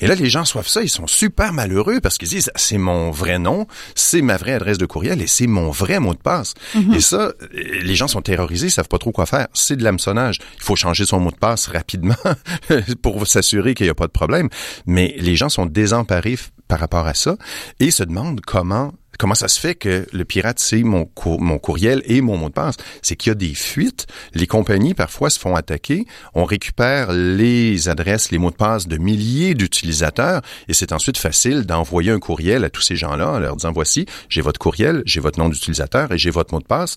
Et 0.00 0.06
là, 0.06 0.14
les 0.14 0.30
gens 0.30 0.40
reçoivent 0.40 0.68
ça, 0.68 0.82
ils 0.82 0.88
sont 0.88 1.06
super 1.06 1.52
malheureux 1.52 2.00
parce 2.00 2.18
qu'ils 2.18 2.28
disent, 2.28 2.50
c'est 2.56 2.78
mon 2.78 3.10
vrai 3.10 3.38
nom, 3.38 3.66
c'est 3.94 4.22
ma 4.22 4.36
vraie 4.36 4.54
adresse 4.54 4.78
de 4.78 4.86
courriel 4.86 5.20
et 5.20 5.26
c'est 5.26 5.46
mon 5.46 5.70
vrai 5.70 6.00
mot 6.00 6.14
de 6.14 6.18
passe. 6.18 6.54
Mhm. 6.74 6.94
Et 6.94 7.00
ça, 7.00 7.32
les 7.52 7.94
gens 7.94 8.08
sont 8.08 8.22
terrorisés, 8.22 8.68
ils 8.68 8.70
savent 8.70 8.88
pas 8.88 8.98
trop 8.98 9.12
quoi 9.12 9.26
faire. 9.26 9.48
C'est 9.52 9.76
de 9.76 9.84
l'hameçonnage. 9.84 10.38
Il 10.56 10.62
faut 10.62 10.76
changer 10.76 11.06
son 11.06 11.20
mot 11.20 11.30
de 11.30 11.36
passe 11.36 11.66
rapidement 11.68 12.14
pour 13.02 13.26
s'assurer 13.26 13.74
qu'il 13.74 13.86
n'y 13.86 13.90
a 13.90 13.94
pas 13.94 14.06
de 14.06 14.12
problème. 14.12 14.48
Mais 14.86 15.14
les 15.18 15.36
gens 15.36 15.48
sont 15.48 15.66
désemparés 15.66 16.38
par 16.68 16.80
rapport 16.80 17.06
à 17.06 17.14
ça 17.14 17.36
et 17.80 17.90
se 17.90 18.02
demandent 18.02 18.40
comment 18.40 18.92
Comment 19.18 19.34
ça 19.34 19.48
se 19.48 19.58
fait 19.58 19.74
que 19.74 20.06
le 20.12 20.24
pirate 20.24 20.58
sait 20.58 20.82
mon, 20.82 21.08
mon 21.24 21.58
courriel 21.58 22.02
et 22.04 22.20
mon 22.20 22.36
mot 22.36 22.48
de 22.48 22.54
passe? 22.54 22.76
C'est 23.02 23.16
qu'il 23.16 23.30
y 23.30 23.32
a 23.32 23.34
des 23.34 23.54
fuites. 23.54 24.06
Les 24.34 24.46
compagnies, 24.46 24.94
parfois, 24.94 25.30
se 25.30 25.38
font 25.38 25.54
attaquer. 25.54 26.06
On 26.34 26.44
récupère 26.44 27.12
les 27.12 27.88
adresses, 27.88 28.30
les 28.30 28.38
mots 28.38 28.50
de 28.50 28.56
passe 28.56 28.86
de 28.86 28.98
milliers 28.98 29.54
d'utilisateurs 29.54 30.42
et 30.68 30.74
c'est 30.74 30.92
ensuite 30.92 31.16
facile 31.16 31.64
d'envoyer 31.64 32.10
un 32.10 32.18
courriel 32.18 32.64
à 32.64 32.70
tous 32.70 32.82
ces 32.82 32.96
gens-là 32.96 33.32
en 33.32 33.38
leur 33.38 33.56
disant, 33.56 33.72
voici, 33.72 34.06
j'ai 34.28 34.40
votre 34.40 34.58
courriel, 34.58 35.02
j'ai 35.06 35.20
votre 35.20 35.38
nom 35.38 35.48
d'utilisateur 35.48 36.12
et 36.12 36.18
j'ai 36.18 36.30
votre 36.30 36.52
mot 36.52 36.60
de 36.60 36.66
passe 36.66 36.96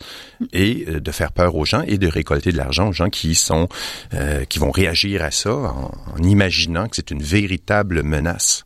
et 0.52 0.86
euh, 0.88 1.00
de 1.00 1.12
faire 1.12 1.32
peur 1.32 1.56
aux 1.56 1.66
gens 1.66 1.84
et 1.84 1.98
de 1.98 2.08
récolter 2.08 2.52
de 2.52 2.58
l'argent 2.58 2.90
aux 2.90 2.94
gens 2.94 3.10
qui 3.10 3.36
sont, 3.36 3.70
euh, 4.14 4.46
qui 4.46 4.60
vont 4.60 4.72
réagir 4.72 5.24
à 5.24 5.32
ça 5.32 5.54
en 5.54 6.24
imaginant 6.24 6.88
que 6.88 6.96
c'est 6.96 7.12
une 7.12 7.24
véritable 7.24 8.04
menace. 8.04 8.66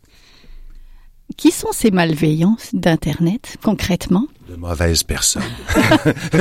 Qui 1.38 1.52
sont 1.52 1.72
ces 1.72 1.92
malveillants 1.92 2.58
d'Internet, 2.74 3.58
concrètement? 3.64 4.28
De 4.50 4.56
mauvaises 4.56 5.04
personnes. 5.04 5.42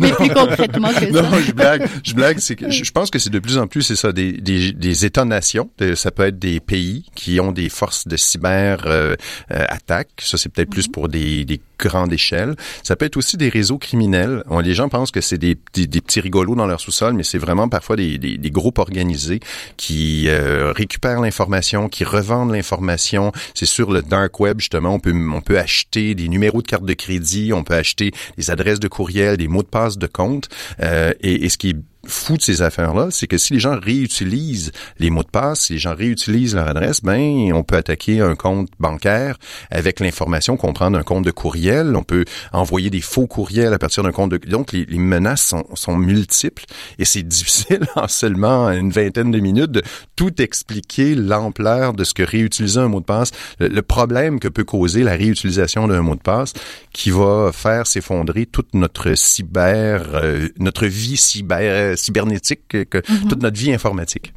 Mais 0.00 0.12
plus 0.12 0.30
concrètement 0.30 0.88
que 0.92 1.12
ça. 1.12 1.22
Non, 1.22 1.38
je 1.38 1.52
blague. 1.52 1.88
Je 2.02 2.14
blague. 2.14 2.38
C'est 2.38 2.56
que 2.56 2.70
je 2.70 2.90
pense 2.90 3.10
que 3.10 3.18
c'est 3.18 3.30
de 3.30 3.38
plus 3.38 3.58
en 3.58 3.66
plus, 3.66 3.82
c'est 3.82 3.96
ça, 3.96 4.12
des, 4.12 4.32
des, 4.32 4.72
des 4.72 5.04
États-nations. 5.04 5.68
Ça 5.94 6.10
peut 6.10 6.24
être 6.24 6.38
des 6.38 6.60
pays 6.60 7.04
qui 7.14 7.40
ont 7.40 7.52
des 7.52 7.68
forces 7.68 8.08
de 8.08 8.16
cyber 8.16 8.84
euh, 8.86 9.14
euh 9.50 9.64
attaque. 9.68 10.08
Ça, 10.18 10.38
c'est 10.38 10.48
peut-être 10.48 10.70
plus 10.70 10.88
mhm. 10.88 10.92
pour 10.92 11.08
des, 11.08 11.44
des 11.44 11.60
grandes 11.78 12.12
échelles. 12.12 12.54
Ça 12.82 12.96
peut 12.96 13.04
être 13.04 13.16
aussi 13.16 13.36
des 13.36 13.48
réseaux 13.48 13.78
criminels. 13.78 14.42
Les 14.62 14.74
gens 14.74 14.88
pensent 14.88 15.10
que 15.10 15.20
c'est 15.20 15.38
des, 15.38 15.56
des, 15.74 16.00
petits 16.00 16.20
rigolos 16.20 16.54
dans 16.54 16.66
leur 16.66 16.80
sous-sol, 16.80 17.14
mais 17.14 17.24
c'est 17.24 17.38
vraiment 17.38 17.68
parfois 17.68 17.96
des, 17.96 18.18
des, 18.18 18.50
groupes 18.50 18.78
organisés 18.78 19.40
qui 19.76 20.28
euh, 20.28 20.72
récupèrent 20.72 21.20
l'information, 21.20 21.88
qui 21.88 22.04
revendent 22.04 22.52
l'information. 22.52 23.32
C'est 23.54 23.66
sur 23.66 23.92
le 23.92 24.02
dark 24.02 24.38
web 24.40 24.60
justement. 24.60 24.94
On 24.94 25.00
peut 25.00 25.14
on 25.14 25.40
peut 25.40 25.58
acheter 25.58 26.14
des 26.14 26.28
numéros 26.28 26.62
de 26.62 26.66
carte 26.66 26.84
de 26.84 26.94
crédit 26.94 27.33
on 27.52 27.64
peut 27.64 27.74
acheter 27.74 28.12
des 28.36 28.50
adresses 28.50 28.80
de 28.80 28.88
courriel, 28.88 29.36
des 29.36 29.48
mots 29.48 29.62
de 29.62 29.68
passe 29.68 29.98
de 29.98 30.06
compte. 30.06 30.48
Euh, 30.80 31.12
et, 31.20 31.48
ce 31.48 31.58
qui 31.58 31.76
fou 32.06 32.36
de 32.36 32.42
ces 32.42 32.62
affaires-là, 32.62 33.08
c'est 33.10 33.26
que 33.26 33.38
si 33.38 33.52
les 33.54 33.60
gens 33.60 33.78
réutilisent 33.78 34.72
les 34.98 35.10
mots 35.10 35.22
de 35.22 35.28
passe, 35.28 35.62
si 35.62 35.74
les 35.74 35.78
gens 35.78 35.94
réutilisent 35.94 36.54
leur 36.54 36.68
adresse, 36.68 37.02
ben 37.02 37.52
on 37.52 37.62
peut 37.62 37.76
attaquer 37.76 38.20
un 38.20 38.34
compte 38.34 38.68
bancaire 38.78 39.38
avec 39.70 40.00
l'information 40.00 40.56
qu'on 40.56 40.72
prend 40.72 40.90
d'un 40.90 41.02
compte 41.02 41.24
de 41.24 41.30
courriel. 41.30 41.94
On 41.96 42.02
peut 42.02 42.24
envoyer 42.52 42.90
des 42.90 43.00
faux 43.00 43.26
courriels 43.26 43.72
à 43.72 43.78
partir 43.78 44.02
d'un 44.02 44.12
compte 44.12 44.30
de... 44.30 44.36
Donc, 44.38 44.72
les, 44.72 44.86
menaces 44.98 45.42
sont, 45.42 45.64
sont, 45.74 45.96
multiples 45.96 46.64
et 46.98 47.04
c'est 47.04 47.22
difficile 47.26 47.86
en 47.96 48.08
seulement 48.08 48.70
une 48.70 48.90
vingtaine 48.90 49.30
de 49.30 49.38
minutes 49.38 49.70
de 49.70 49.82
tout 50.16 50.40
expliquer 50.40 51.14
l'ampleur 51.14 51.92
de 51.92 52.04
ce 52.04 52.14
que 52.14 52.22
réutiliser 52.22 52.80
un 52.80 52.88
mot 52.88 53.00
de 53.00 53.04
passe, 53.04 53.30
le, 53.58 53.82
problème 53.82 54.40
que 54.40 54.48
peut 54.48 54.64
causer 54.64 55.02
la 55.02 55.12
réutilisation 55.12 55.86
d'un 55.88 56.02
mot 56.02 56.14
de 56.14 56.20
passe 56.20 56.52
qui 56.92 57.10
va 57.10 57.50
faire 57.52 57.86
s'effondrer 57.86 58.46
toute 58.46 58.74
notre 58.74 59.14
cyber, 59.14 60.02
euh, 60.14 60.48
notre 60.58 60.86
vie 60.86 61.16
cyber 61.16 61.93
cybernétique, 61.96 62.68
que, 62.68 62.84
mm-hmm. 62.84 63.28
toute 63.28 63.42
notre 63.42 63.58
vie 63.58 63.72
informatique. 63.72 64.32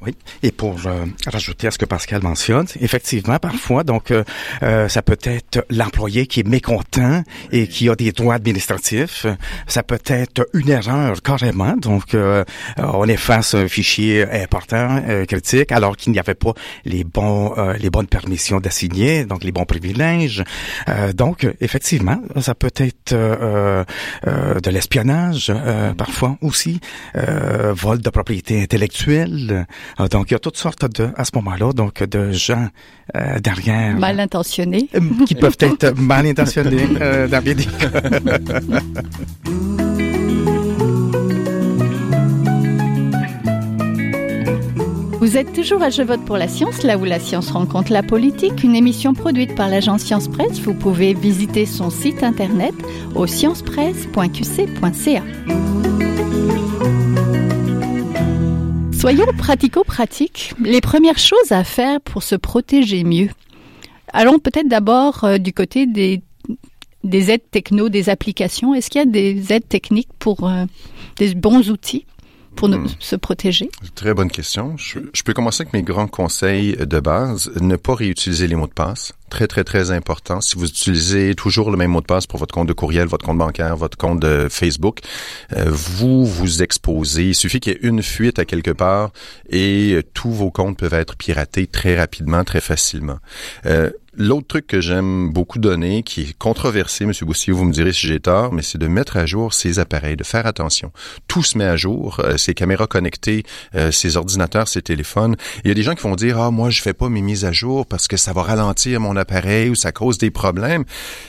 Oui. 0.00 0.14
Et 0.44 0.52
pour 0.52 0.78
euh, 0.86 1.06
rajouter 1.26 1.66
à 1.66 1.70
ce 1.72 1.78
que 1.78 1.84
Pascal 1.84 2.22
mentionne, 2.22 2.66
effectivement, 2.80 3.38
parfois, 3.38 3.82
donc, 3.82 4.12
euh, 4.12 4.22
euh, 4.62 4.88
ça 4.88 5.02
peut 5.02 5.18
être 5.24 5.66
l'employé 5.70 6.26
qui 6.28 6.40
est 6.40 6.46
mécontent 6.46 7.24
et 7.50 7.66
qui 7.66 7.88
a 7.88 7.96
des 7.96 8.12
droits 8.12 8.34
administratifs. 8.34 9.26
Ça 9.66 9.82
peut 9.82 9.98
être 10.06 10.48
une 10.54 10.70
erreur 10.70 11.20
carrément. 11.22 11.76
Donc, 11.76 12.16
on 12.76 13.04
efface 13.08 13.54
un 13.54 13.66
fichier 13.68 14.24
important, 14.30 15.02
critique, 15.26 15.72
alors 15.72 15.96
qu'il 15.96 16.12
n'y 16.12 16.18
avait 16.18 16.34
pas 16.34 16.52
les 16.84 17.04
bons, 17.04 17.54
les 17.78 17.90
bonnes 17.90 18.06
permissions 18.06 18.60
d'assigner, 18.60 19.24
donc 19.24 19.44
les 19.44 19.52
bons 19.52 19.64
privilèges. 19.64 20.44
donc, 21.14 21.46
effectivement, 21.60 22.20
ça 22.40 22.54
peut 22.54 22.72
être 22.76 23.14
de 23.14 24.70
l'espionnage, 24.70 25.52
parfois 25.96 26.36
aussi, 26.42 26.80
vol 27.14 28.00
de 28.00 28.10
propriété 28.10 28.62
intellectuelle. 28.62 29.66
Ah, 29.96 30.08
donc, 30.08 30.30
il 30.30 30.34
y 30.34 30.36
a 30.36 30.38
toutes 30.38 30.56
sortes 30.56 30.84
de, 30.98 31.08
à 31.16 31.24
ce 31.24 31.30
moment-là, 31.36 31.72
donc, 31.72 32.02
de 32.02 32.32
gens 32.32 32.68
euh, 33.16 33.38
derrière. 33.40 33.96
Mal 33.96 34.20
intentionnés. 34.20 34.88
Euh, 34.94 35.00
qui 35.26 35.34
peuvent 35.34 35.56
être 35.60 35.94
mal 35.98 36.26
intentionnés 36.26 36.86
euh, 37.00 37.26
dans 37.28 37.42
bien 37.42 37.54
des 37.54 37.66
Vous 45.20 45.36
êtes 45.36 45.52
toujours 45.52 45.82
à 45.82 45.90
Je 45.90 46.00
vote 46.02 46.24
pour 46.24 46.38
la 46.38 46.48
science, 46.48 46.84
là 46.84 46.96
où 46.96 47.04
la 47.04 47.20
science 47.20 47.50
rencontre 47.50 47.92
la 47.92 48.02
politique, 48.02 48.62
une 48.62 48.74
émission 48.76 49.14
produite 49.14 49.54
par 49.56 49.68
l'agence 49.68 50.02
Science 50.02 50.28
Presse. 50.28 50.60
Vous 50.60 50.74
pouvez 50.74 51.12
visiter 51.12 51.66
son 51.66 51.90
site 51.90 52.22
internet 52.22 52.72
au 53.14 53.26
sciencepresse.qc.ca. 53.26 55.22
Soyons 58.98 59.26
pratico-pratiques. 59.38 60.54
Les 60.60 60.80
premières 60.80 61.18
choses 61.18 61.52
à 61.52 61.62
faire 61.62 62.00
pour 62.00 62.24
se 62.24 62.34
protéger 62.34 63.04
mieux. 63.04 63.28
Allons 64.12 64.40
peut-être 64.40 64.66
d'abord 64.66 65.22
euh, 65.22 65.38
du 65.38 65.52
côté 65.52 65.86
des, 65.86 66.20
des 67.04 67.30
aides 67.30 67.48
techno, 67.48 67.90
des 67.90 68.08
applications. 68.08 68.74
Est-ce 68.74 68.90
qu'il 68.90 68.98
y 68.98 69.02
a 69.02 69.06
des 69.06 69.52
aides 69.52 69.68
techniques 69.68 70.08
pour 70.18 70.48
euh, 70.48 70.64
des 71.16 71.34
bons 71.36 71.70
outils? 71.70 72.06
Pour 72.58 72.68
hmm. 72.68 72.88
se 72.98 73.14
protéger? 73.14 73.70
Très 73.94 74.14
bonne 74.14 74.30
question. 74.30 74.76
Je, 74.76 74.98
je, 75.12 75.22
peux 75.22 75.32
commencer 75.32 75.62
avec 75.62 75.72
mes 75.72 75.82
grands 75.82 76.08
conseils 76.08 76.76
de 76.76 76.98
base. 76.98 77.52
Ne 77.60 77.76
pas 77.76 77.94
réutiliser 77.94 78.48
les 78.48 78.56
mots 78.56 78.66
de 78.66 78.72
passe. 78.72 79.12
Très, 79.30 79.46
très, 79.46 79.62
très 79.62 79.92
important. 79.92 80.40
Si 80.40 80.56
vous 80.56 80.66
utilisez 80.66 81.36
toujours 81.36 81.70
le 81.70 81.76
même 81.76 81.92
mot 81.92 82.00
de 82.00 82.06
passe 82.06 82.26
pour 82.26 82.40
votre 82.40 82.52
compte 82.52 82.66
de 82.66 82.72
courriel, 82.72 83.06
votre 83.06 83.24
compte 83.24 83.38
bancaire, 83.38 83.76
votre 83.76 83.96
compte 83.96 84.18
de 84.18 84.48
Facebook, 84.50 85.00
euh, 85.52 85.66
vous 85.68 86.26
vous 86.26 86.62
exposez. 86.64 87.28
Il 87.28 87.34
suffit 87.36 87.60
qu'il 87.60 87.74
y 87.74 87.76
ait 87.76 87.80
une 87.82 88.02
fuite 88.02 88.40
à 88.40 88.44
quelque 88.44 88.72
part 88.72 89.10
et 89.48 90.00
tous 90.12 90.32
vos 90.32 90.50
comptes 90.50 90.78
peuvent 90.78 90.94
être 90.94 91.16
piratés 91.16 91.68
très 91.68 91.96
rapidement, 91.96 92.42
très 92.42 92.60
facilement. 92.60 93.18
Euh, 93.66 93.90
L'autre 94.20 94.48
truc 94.48 94.66
que 94.66 94.80
j'aime 94.80 95.32
beaucoup 95.32 95.60
donner, 95.60 96.02
qui 96.02 96.22
est 96.22 96.36
controversé, 96.36 97.04
M. 97.04 97.12
Boussier, 97.22 97.52
vous 97.52 97.64
me 97.64 97.72
direz 97.72 97.92
si 97.92 98.08
j'ai 98.08 98.18
tort, 98.18 98.52
mais 98.52 98.62
c'est 98.62 98.76
de 98.76 98.88
mettre 98.88 99.16
à 99.16 99.26
jour 99.26 99.54
ces 99.54 99.78
appareils, 99.78 100.16
de 100.16 100.24
faire 100.24 100.44
attention. 100.44 100.90
Tout 101.28 101.44
se 101.44 101.56
met 101.56 101.66
à 101.66 101.76
jour, 101.76 102.18
euh, 102.18 102.36
ces 102.36 102.52
caméras 102.52 102.88
connectées, 102.88 103.44
euh, 103.76 103.92
ces 103.92 104.16
ordinateurs, 104.16 104.66
ces 104.66 104.82
téléphones. 104.82 105.36
Il 105.62 105.68
y 105.68 105.70
a 105.70 105.74
des 105.74 105.84
gens 105.84 105.94
qui 105.94 106.02
vont 106.02 106.16
dire, 106.16 106.36
ah, 106.40 106.50
moi, 106.50 106.68
je 106.70 106.82
fais 106.82 106.94
pas 106.94 107.08
mes 107.08 107.22
mises 107.22 107.44
à 107.44 107.52
jour 107.52 107.86
parce 107.86 108.08
que 108.08 108.16
ça 108.16 108.32
va 108.32 108.42
ralentir 108.42 108.98
mon 108.98 109.14
appareil 109.14 109.70
ou 109.70 109.76
ça 109.76 109.92
cause 109.92 110.18
des 110.18 110.32
problèmes. 110.32 110.84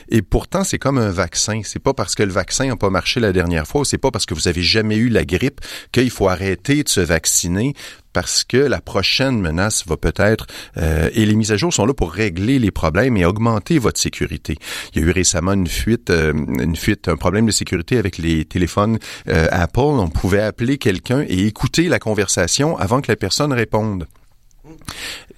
Et 0.10 0.24
pourtant, 0.24 0.64
c'est 0.64 0.80
comme 0.80 0.98
un 0.98 1.12
vaccin. 1.12 1.62
C'est 1.64 1.78
pas 1.78 1.94
parce 1.94 2.16
que 2.16 2.24
le 2.24 2.32
vaccin 2.32 2.66
n'a 2.66 2.76
pas 2.76 2.90
marché 2.90 3.20
la 3.20 3.32
dernière 3.32 3.68
fois, 3.68 3.86
c'est 3.86 4.00
pas 4.00 4.10
parce 4.10 4.26
que 4.26 4.34
vous 4.34 4.48
avez 4.48 4.64
jamais 4.64 4.96
eu 4.96 5.10
la 5.10 5.26
grippe 5.26 5.62
qu'il 5.92 6.10
faut 6.10 6.28
arrêter 6.28 6.82
de 6.82 6.90
se 6.90 7.02
vacciner 7.02 7.76
parce 8.14 8.44
que 8.44 8.58
la 8.58 8.82
prochaine 8.82 9.40
menace 9.40 9.86
va 9.86 9.98
peut-être 9.98 10.48
euh, 10.78 11.10
et 11.14 11.26
les 11.26 11.36
mises 11.36 11.52
à 11.52 11.58
jour 11.58 11.74
sont 11.74 11.86
là 11.86 11.94
pour 11.94 12.12
régler 12.12 12.60
les 12.60 12.72
problèmes 12.72 13.18
et 13.18 13.26
augmenter 13.26 13.80
votre 13.80 14.00
sécurité. 14.00 14.58
Il 14.94 15.02
y 15.02 15.06
a 15.06 15.08
eu 15.08 15.12
récemment 15.12 15.54
une 15.54 15.68
fuite, 15.68 16.10
euh, 16.10 16.34
une 16.34 16.76
fuite, 16.76 17.08
un 17.08 17.18
problème 17.18 17.46
de 17.46 17.52
sécurité 17.52 17.98
avec 17.98 18.18
les 18.18 18.46
téléphones 18.46 19.00
euh, 19.28 19.48
Apple. 19.52 19.80
On 19.80 20.10
pouvait 20.10 20.42
appeler 20.42 20.78
quelqu'un 20.78 21.24
et 21.28 21.46
écouter 21.46 21.88
la 21.90 22.00
conversation 22.00 22.78
avant 22.78 23.02
que 23.02 23.12
la 23.12 23.16
personne 23.16 23.54
réponde 23.54 24.08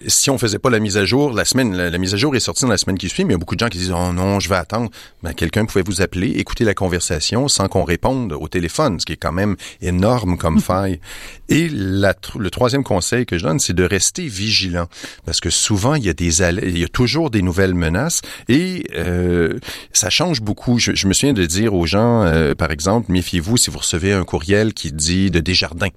si 0.08 0.30
on 0.30 0.38
faisait 0.38 0.60
pas 0.60 0.70
la 0.70 0.80
mise 0.80 0.98
à 0.98 1.06
jour, 1.06 1.32
la 1.32 1.46
semaine, 1.46 1.76
la, 1.76 1.98
mise 1.98 2.14
à 2.14 2.18
jour 2.18 2.36
est 2.36 2.40
sortie 2.40 2.64
dans 2.64 2.70
la 2.70 2.78
semaine 2.78 2.98
qui 2.98 3.10
suit, 3.10 3.24
mais 3.24 3.32
il 3.32 3.34
y 3.34 3.36
a 3.36 3.38
beaucoup 3.38 3.56
de 3.56 3.60
gens 3.60 3.70
qui 3.70 3.78
disent, 3.78 3.94
oh 3.96 4.14
non, 4.14 4.40
je 4.40 4.50
vais 4.50 4.56
attendre. 4.56 4.90
Ben, 5.24 5.34
quelqu'un 5.34 5.66
pouvait 5.66 5.84
vous 5.84 6.02
appeler, 6.02 6.30
écouter 6.32 6.64
la 6.64 6.74
conversation 6.74 7.48
sans 7.48 7.68
qu'on 7.68 7.84
réponde 7.84 8.34
au 8.34 8.48
téléphone, 8.48 9.00
ce 9.00 9.06
qui 9.06 9.14
est 9.14 9.18
quand 9.18 9.32
même 9.32 9.56
énorme 9.82 10.38
comme 10.38 10.60
faille. 10.60 11.00
Et 11.50 11.68
le 11.70 12.50
troisième 12.50 12.84
conseil 12.84 13.26
que 13.26 13.38
je 13.38 13.44
donne, 13.44 13.60
c'est 13.60 13.74
de 13.74 13.84
rester 13.84 14.28
vigilant. 14.28 14.88
Parce 15.26 15.40
que 15.40 15.50
souvent, 15.50 15.96
il 15.96 16.06
y 16.06 16.10
a 16.10 16.14
des, 16.14 16.42
il 16.42 16.78
y 16.78 16.84
a 16.84 16.88
toujours 16.88 17.30
des 17.30 17.42
nouvelles 17.42 17.76
menaces 17.76 18.22
et, 18.48 18.86
euh, 18.96 19.60
ça 19.94 20.10
change 20.10 20.42
beaucoup. 20.42 20.80
Je, 20.80 21.08
me 21.08 21.14
souviens 21.14 21.34
de 21.34 21.46
dire 21.46 21.74
aux 21.74 21.86
gens, 21.86 22.24
euh, 22.24 22.56
par 22.56 22.72
exemple, 22.72 23.12
méfiez-vous 23.12 23.58
si 23.58 23.70
vous 23.70 23.80
recevez 23.80 24.14
un 24.14 24.24
courriel 24.24 24.74
qui 24.74 24.92
dit 24.92 25.32
de 25.32 25.40
Desjardins, 25.40 25.90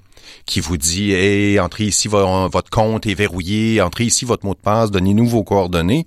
qui 0.47 0.61
vous 0.61 0.77
dit, 0.77 1.13
hey, 1.13 1.59
entrez 1.61 1.85
ici, 1.85 2.09
votre 2.09 2.71
compte 2.71 3.07
est 3.07 3.15
verrouillé, 3.15 3.81
entrez 3.81 4.05
ici 4.05 4.25
votre 4.25 4.45
mot 4.45 4.55
de 4.55 4.61
passe, 4.61 4.91
donnez-nous 4.91 5.27
vos 5.27 5.45
coordonnées. 5.45 6.07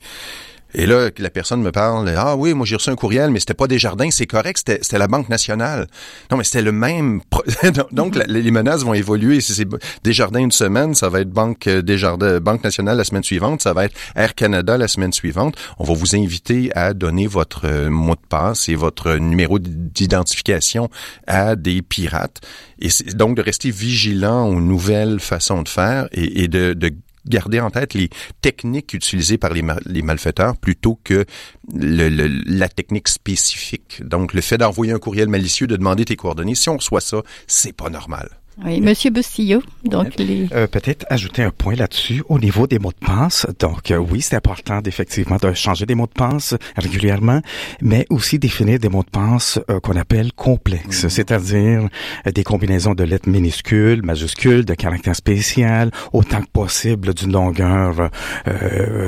Et 0.74 0.86
là, 0.86 1.10
la 1.18 1.30
personne 1.30 1.62
me 1.62 1.72
parle, 1.72 2.14
ah 2.16 2.36
oui, 2.36 2.54
moi 2.54 2.66
j'ai 2.66 2.76
reçu 2.76 2.90
un 2.90 2.96
courriel, 2.96 3.32
mais 3.32 3.40
c'était 3.40 3.54
pas 3.54 3.68
des 3.68 3.80
jardins, 3.80 4.12
c'est 4.12 4.26
correct, 4.26 4.58
c'était 4.58 4.98
la 4.98 5.08
Banque 5.08 5.30
nationale. 5.30 5.88
Non, 6.30 6.38
mais 6.38 6.44
c'était 6.44 6.62
le 6.62 6.72
même. 6.72 7.22
Donc 7.92 8.16
les 8.16 8.52
menaces 8.52 8.84
vont 8.84 8.94
évoluer. 8.94 9.42
Si 9.42 9.54
c'est 9.54 9.68
des 10.04 10.14
jardins 10.14 10.40
une 10.40 10.52
semaine, 10.52 10.94
ça 10.94 11.10
va 11.10 11.22
être 11.22 11.30
Banque 11.30 11.68
euh, 11.68 11.82
des 11.82 11.98
jardins, 11.98 12.40
Banque 12.40 12.64
nationale 12.64 12.98
la 12.98 13.04
semaine 13.04 13.24
suivante, 13.24 13.62
ça 13.62 13.74
va 13.74 13.86
être 13.86 13.96
Air 14.16 14.36
Canada 14.36 14.78
la 14.78 14.88
semaine 14.88 15.14
suivante. 15.14 15.56
On 15.80 15.84
va 15.84 15.94
vous 15.94 16.16
inviter 16.16 16.72
à 16.76 16.94
donner 16.94 17.28
votre 17.28 17.66
euh, 17.66 17.90
mot 17.90 18.16
de 18.16 18.28
passe 18.28 18.70
et 18.70 18.76
votre 18.76 19.14
numéro 19.16 19.60
d'identification 19.60 20.90
à 21.28 21.56
des 21.56 21.82
pirates. 21.82 22.42
Et 22.80 22.90
donc 23.14 23.38
de 23.38 23.42
rester 23.42 23.72
vigilant 23.72 24.48
aux 24.48 24.62
nouvelles 24.62 25.20
façons 25.20 25.62
de 25.62 25.70
faire 25.70 26.08
et, 26.12 26.44
et 26.44 26.48
de, 26.48 26.74
de 26.74 26.92
garder 27.30 27.60
en 27.60 27.70
tête 27.70 27.94
les 27.94 28.10
techniques 28.42 28.94
utilisées 28.94 29.38
par 29.38 29.54
les, 29.54 29.64
les 29.86 30.02
malfaiteurs 30.02 30.58
plutôt 30.58 31.00
que 31.04 31.26
le, 31.74 32.10
la 32.46 32.70
technique 32.70 33.08
spécifique. 33.08 34.02
Donc, 34.04 34.34
le 34.34 34.42
fait 34.42 34.58
d'envoyer 34.58 34.94
un 34.94 35.00
courriel 35.00 35.28
malicieux, 35.28 35.68
de 35.68 35.76
demander 35.76 36.06
tes 36.06 36.16
coordonnées, 36.16 36.56
si 36.56 36.70
on 36.70 36.78
reçoit 36.78 37.02
ça, 37.02 37.22
c'est 37.48 37.74
pas 37.74 37.90
normal. 37.90 38.30
Oui, 38.66 38.82
Monsieur 38.82 39.12
Bustillo, 39.12 39.62
donc 39.84 40.16
les... 40.18 40.48
Euh, 40.52 40.66
peut-être 40.66 41.06
ajouter 41.12 41.44
un 41.44 41.52
point 41.52 41.76
là-dessus 41.76 42.24
au 42.28 42.40
niveau 42.40 42.66
des 42.66 42.80
mots 42.80 42.92
de 42.92 43.06
passe. 43.06 43.46
Donc 43.60 43.92
euh, 43.92 43.98
oui, 43.98 44.22
c'est 44.22 44.36
important 44.36 44.82
effectivement 44.84 45.38
de 45.38 45.54
changer 45.54 45.86
des 45.86 45.94
mots 45.94 46.08
de 46.08 46.12
passe 46.12 46.56
régulièrement, 46.76 47.42
mais 47.82 48.08
aussi 48.10 48.40
définir 48.40 48.80
des 48.80 48.90
mots 48.90 49.04
de 49.04 49.12
passe 49.12 49.60
euh, 49.70 49.80
qu'on 49.80 49.96
appelle 49.96 50.34
complexes, 50.34 51.06
mm-hmm. 51.06 51.10
c'est-à-dire 51.10 51.88
des 52.26 52.44
combinaisons 52.44 52.96
de 52.96 53.04
lettres 53.04 53.30
minuscules, 53.30 54.02
majuscules, 54.02 54.66
de 54.66 54.74
caractères 54.74 55.16
spécial, 55.16 55.92
autant 56.12 56.42
que 56.42 56.50
possible 56.52 57.14
d'une 57.14 57.34
longueur 57.34 58.10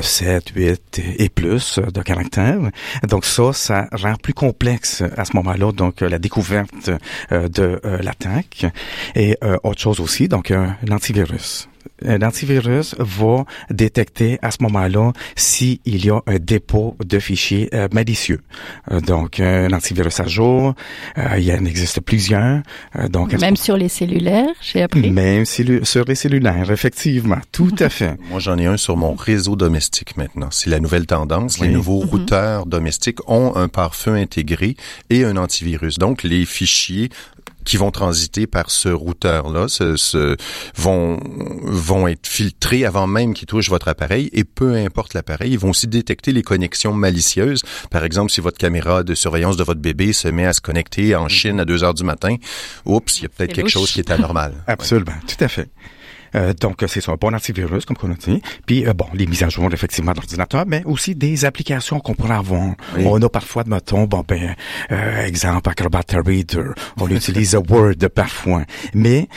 7, 0.01 0.50
8 0.56 1.01
et 1.18 1.29
plus 1.29 1.79
de 1.79 2.01
caractères. 2.03 2.70
Donc 3.08 3.25
ça, 3.25 3.51
ça 3.53 3.88
rend 3.94 4.13
plus 4.13 4.36
complexe 4.36 5.01
à 5.18 5.25
ce 5.25 5.36
moment-là 5.38 5.72
donc 5.72 6.01
la 6.01 6.20
découverte 6.20 6.91
de 7.32 7.82
l'attaque 8.03 8.68
et 9.15 9.38
euh, 9.43 9.58
autre 9.63 9.79
chose 9.79 10.00
aussi, 10.00 10.27
donc 10.27 10.51
un 10.51 10.75
antivirus. 10.91 11.69
L'antivirus 12.01 12.96
va 12.98 13.46
détecter 13.69 14.39
à 14.41 14.51
ce 14.51 14.58
moment-là 14.63 15.12
s'il 15.36 15.79
y 15.86 16.10
a 16.10 16.22
un 16.27 16.38
dépôt 16.39 16.96
de 17.03 17.19
fichiers 17.19 17.69
euh, 17.74 17.88
malicieux. 17.93 18.39
Euh, 18.91 19.01
donc, 19.01 19.39
un 19.39 19.72
antivirus 19.74 20.19
à 20.19 20.27
jour, 20.27 20.75
il 21.38 21.43
y 21.43 21.53
en 21.53 21.65
existe 21.65 22.00
plusieurs. 22.01 22.62
donc, 23.10 23.34
même 23.34 23.55
sur 23.55 23.75
les 23.75 23.89
cellulaires, 23.89 24.53
j'ai 24.62 24.81
appris. 24.81 25.12
Même 25.12 25.46
sur 25.46 26.05
les 26.05 26.15
cellulaires, 26.15 26.72
effectivement, 26.72 27.39
tout 27.51 27.75
à 27.79 27.89
fait. 27.89 28.15
Moi, 28.29 28.39
j'en 28.39 28.58
ai 28.58 28.65
un 28.65 28.77
sur 28.77 28.96
mon 28.96 29.13
réseau 29.13 29.55
domestique 29.55 30.15
maintenant. 30.15 30.50
C'est 30.51 30.69
la 30.69 30.79
nouvelle 30.79 31.05
tendance. 31.05 31.60
Les 31.60 31.67
nouveaux 31.67 32.03
mhm. 32.03 32.10
routeurs 32.10 32.65
domestiques 32.65 33.27
ont 33.29 33.55
un 33.55 33.67
pare-feu 33.67 34.13
intégré 34.15 34.75
et 35.10 35.25
un 35.25 35.36
antivirus. 35.38 35.98
Donc, 35.98 36.24
les 36.24 36.46
fichiers 36.46 37.10
qui 37.70 37.78
vont 37.78 37.92
transiter 37.92 38.48
par 38.48 38.72
ce 38.72 38.90
routeur-là 38.90 39.68
ce, 39.68 40.36
vont, 40.76 41.20
vont 41.62 42.08
être 42.08 42.26
filtrés 42.26 42.84
avant 42.84 43.06
même 43.06 43.36
qu'ils 43.36 43.46
touchent 43.46 43.70
votre 43.70 43.90
appareil 43.90 44.28
et 44.34 44.44
peu 44.44 44.74
importe 44.74 45.14
l'appareil, 45.14 45.52
ils 45.52 45.60
vont 45.60 45.70
aussi 45.70 45.86
détecter 45.86 46.32
les 46.32 46.42
connexions 46.42 46.94
malicieuses. 46.94 47.62
Par 47.92 48.04
exemple, 48.04 48.32
si 48.32 48.42
votre 48.42 48.58
caméra 48.58 49.04
de 49.04 49.14
surveillance 49.14 49.56
de 49.56 49.64
votre 49.64 49.82
bébé 49.82 50.14
se 50.14 50.28
met 50.28 50.48
à 50.48 50.54
se 50.54 50.62
connecter 50.62 51.16
en 51.16 51.28
Chine 51.28 51.60
à 51.60 51.66
2 51.66 51.84
heures 51.84 51.94
du 51.94 52.04
matin, 52.04 52.38
oups, 52.86 53.20
il 53.20 53.24
y 53.24 53.26
a 53.28 53.30
peut-être 53.30 53.54
quelque 53.54 53.70
chose 53.70 53.92
qui 53.92 54.00
est 54.00 54.10
anormal. 54.10 54.56
Absolument, 54.68 55.14
tout 55.28 55.44
à 55.44 55.48
fait. 55.48 55.70
Euh, 56.36 56.54
donc, 56.54 56.84
c'est 56.88 57.08
un 57.10 57.16
bon 57.16 57.34
antivirus, 57.34 57.86
comme 57.86 57.98
on 58.04 58.12
a 58.12 58.16
dit. 58.16 58.42
Puis, 58.66 58.88
euh, 58.88 58.94
bon, 58.94 59.06
les 59.14 59.26
mises 59.26 59.44
à 59.44 59.50
jour, 59.50 59.72
effectivement, 59.74 60.14
d'ordinateur, 60.14 60.66
mais 60.68 60.84
aussi 60.86 61.16
des 61.16 61.46
applications 61.46 62.00
qu'on 62.00 62.14
pourrait 62.14 62.36
avoir. 62.36 62.76
On 62.98 63.22
a 63.22 63.30
parfois, 63.30 63.64
mettons, 63.66 64.06
bon, 64.06 64.24
ben, 64.28 64.56
euh, 64.92 65.26
exemple, 65.26 65.70
Acrobat 65.70 66.02
Reader. 66.14 66.74
On 67.00 67.08
utilise 67.10 67.56
Word 67.56 68.10
parfois. 68.14 68.64
Mais, 68.94 69.28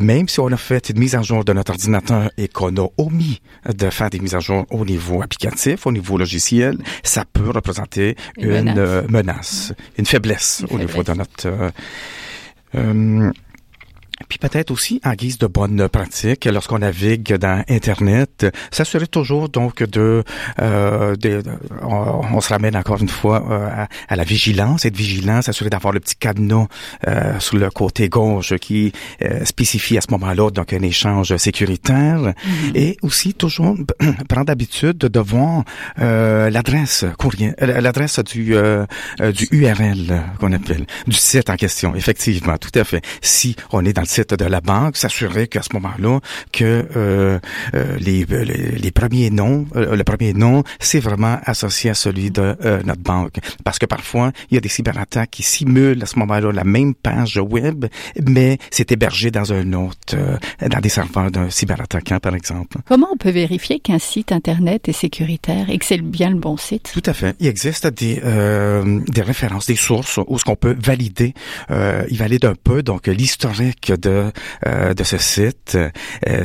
même 0.00 0.28
si 0.28 0.40
on 0.40 0.48
a 0.48 0.56
fait 0.56 0.90
une 0.90 0.98
mise 0.98 1.14
à 1.14 1.22
jour 1.22 1.44
de 1.44 1.52
notre 1.52 1.72
ordinateur 1.72 2.30
et 2.36 2.48
qu'on 2.48 2.76
a 2.76 2.88
omis 2.98 3.40
de 3.66 3.90
faire 3.90 4.10
des 4.10 4.20
mises 4.20 4.34
à 4.34 4.40
jour 4.40 4.66
au 4.70 4.84
niveau 4.84 5.22
applicatif, 5.22 5.86
au 5.86 5.92
niveau 5.92 6.18
logiciel, 6.18 6.78
ça 7.02 7.24
peut 7.30 7.50
représenter 7.50 8.16
une, 8.38 8.74
menace. 9.08 9.72
une 9.98 10.06
faiblesse 10.06 10.64
au 10.70 10.78
niveau 10.78 11.02
de 11.02 11.12
notre... 11.12 11.72
Puis 14.28 14.38
peut-être 14.38 14.70
aussi 14.70 15.00
en 15.04 15.12
guise 15.12 15.38
de 15.38 15.46
bonne 15.46 15.88
pratique, 15.88 16.44
lorsqu'on 16.46 16.78
navigue 16.78 17.34
dans 17.34 17.62
Internet, 17.68 18.46
s'assurer 18.70 19.06
toujours 19.06 19.48
donc 19.48 19.82
de, 19.82 20.24
euh, 20.60 21.16
de 21.16 21.42
on, 21.82 22.40
se 22.40 22.48
ramène 22.48 22.76
encore 22.76 23.00
une 23.00 23.08
fois 23.08 23.44
euh, 23.50 23.84
à, 24.08 24.16
la 24.16 24.24
vigilance, 24.24 24.84
être 24.84 24.96
vigilant, 24.96 25.42
s'assurer 25.42 25.70
d'avoir 25.70 25.92
le 25.92 26.00
petit 26.00 26.16
cadenas 26.16 26.66
euh, 27.06 27.38
sur 27.38 27.56
le 27.56 27.70
côté 27.70 28.08
gauche 28.08 28.54
qui 28.56 28.92
euh, 29.22 29.44
spécifie 29.44 29.98
à 29.98 30.00
ce 30.00 30.10
moment-là 30.10 30.50
donc 30.50 30.72
un 30.72 30.82
échange 30.82 31.36
sécuritaire 31.36 32.20
mm-hmm. 32.20 32.76
et 32.76 32.96
aussi 33.02 33.34
toujours 33.34 33.76
prendre 34.28 34.48
l'habitude 34.48 34.98
de 34.98 35.20
voir 35.20 35.64
euh, 36.00 36.50
l'adresse 36.50 37.04
courrier, 37.18 37.52
l'adresse 37.58 38.18
du 38.20 38.54
du 39.34 39.48
URL 39.50 40.22
qu'on 40.38 40.52
appelle 40.52 40.86
du 41.06 41.16
site 41.16 41.48
en 41.50 41.56
question. 41.56 41.94
Effectivement, 41.94 42.56
tout 42.58 42.76
à 42.78 42.84
fait. 42.84 43.02
Si 43.20 43.56
on 43.72 43.84
est 43.84 43.92
dans 43.92 44.02
le 44.02 44.06
site 44.12 44.34
de 44.34 44.44
la 44.44 44.60
banque, 44.60 44.96
s'assurer 44.96 45.48
qu'à 45.48 45.62
ce 45.62 45.70
moment-là, 45.74 46.20
que 46.52 46.86
euh, 46.96 47.38
euh 47.74 47.96
les, 47.98 48.24
les, 48.24 48.90
premiers 48.90 49.30
noms, 49.30 49.66
euh, 49.74 49.96
le 49.96 50.04
premier 50.04 50.34
nom, 50.34 50.64
c'est 50.80 51.00
vraiment 51.00 51.38
associé 51.44 51.90
à 51.90 51.94
celui 51.94 52.30
de 52.30 52.54
euh, 52.64 52.82
notre 52.84 53.00
banque. 53.00 53.36
Parce 53.64 53.78
que 53.78 53.86
parfois, 53.86 54.32
il 54.50 54.54
y 54.54 54.58
a 54.58 54.60
des 54.60 54.68
cyberattaques 54.68 55.30
qui 55.30 55.42
simulent 55.42 56.02
à 56.02 56.06
ce 56.06 56.18
moment-là 56.18 56.52
la 56.52 56.64
même 56.64 56.94
page 56.94 57.38
web, 57.38 57.86
mais 58.28 58.58
c'est 58.70 58.92
hébergé 58.92 59.30
dans 59.30 59.52
un 59.52 59.72
autre, 59.72 60.16
dans 60.60 60.80
des 60.80 60.88
serveurs 60.88 61.30
d'un 61.30 61.48
cyberattaquant, 61.48 62.18
par 62.20 62.34
exemple. 62.34 62.78
Comment 62.86 63.08
on 63.12 63.16
peut 63.16 63.30
vérifier 63.30 63.80
qu'un 63.80 63.98
site 63.98 64.32
Internet 64.32 64.88
est 64.88 64.92
sécuritaire 64.92 65.70
et 65.70 65.78
que 65.78 65.84
c'est 65.86 66.02
bien 66.02 66.30
le 66.30 66.38
bon 66.38 66.56
site? 66.56 66.90
Tout 66.92 67.02
à 67.06 67.14
fait. 67.14 67.34
Il 67.40 67.46
existe 67.46 67.86
des, 67.86 68.16
des 68.16 69.22
références, 69.22 69.66
des 69.66 69.76
sources 69.76 70.20
où 70.26 70.38
ce 70.38 70.44
qu'on 70.44 70.56
peut 70.56 70.76
valider, 70.78 71.32
il 71.70 72.18
valide 72.18 72.44
un 72.44 72.54
peu 72.54 72.82
donc 72.82 73.06
l'historique 73.06 73.92
de, 74.02 74.32
euh, 74.66 74.92
de 74.94 75.04
ce 75.04 75.18
site, 75.18 75.76
euh, 75.76 75.90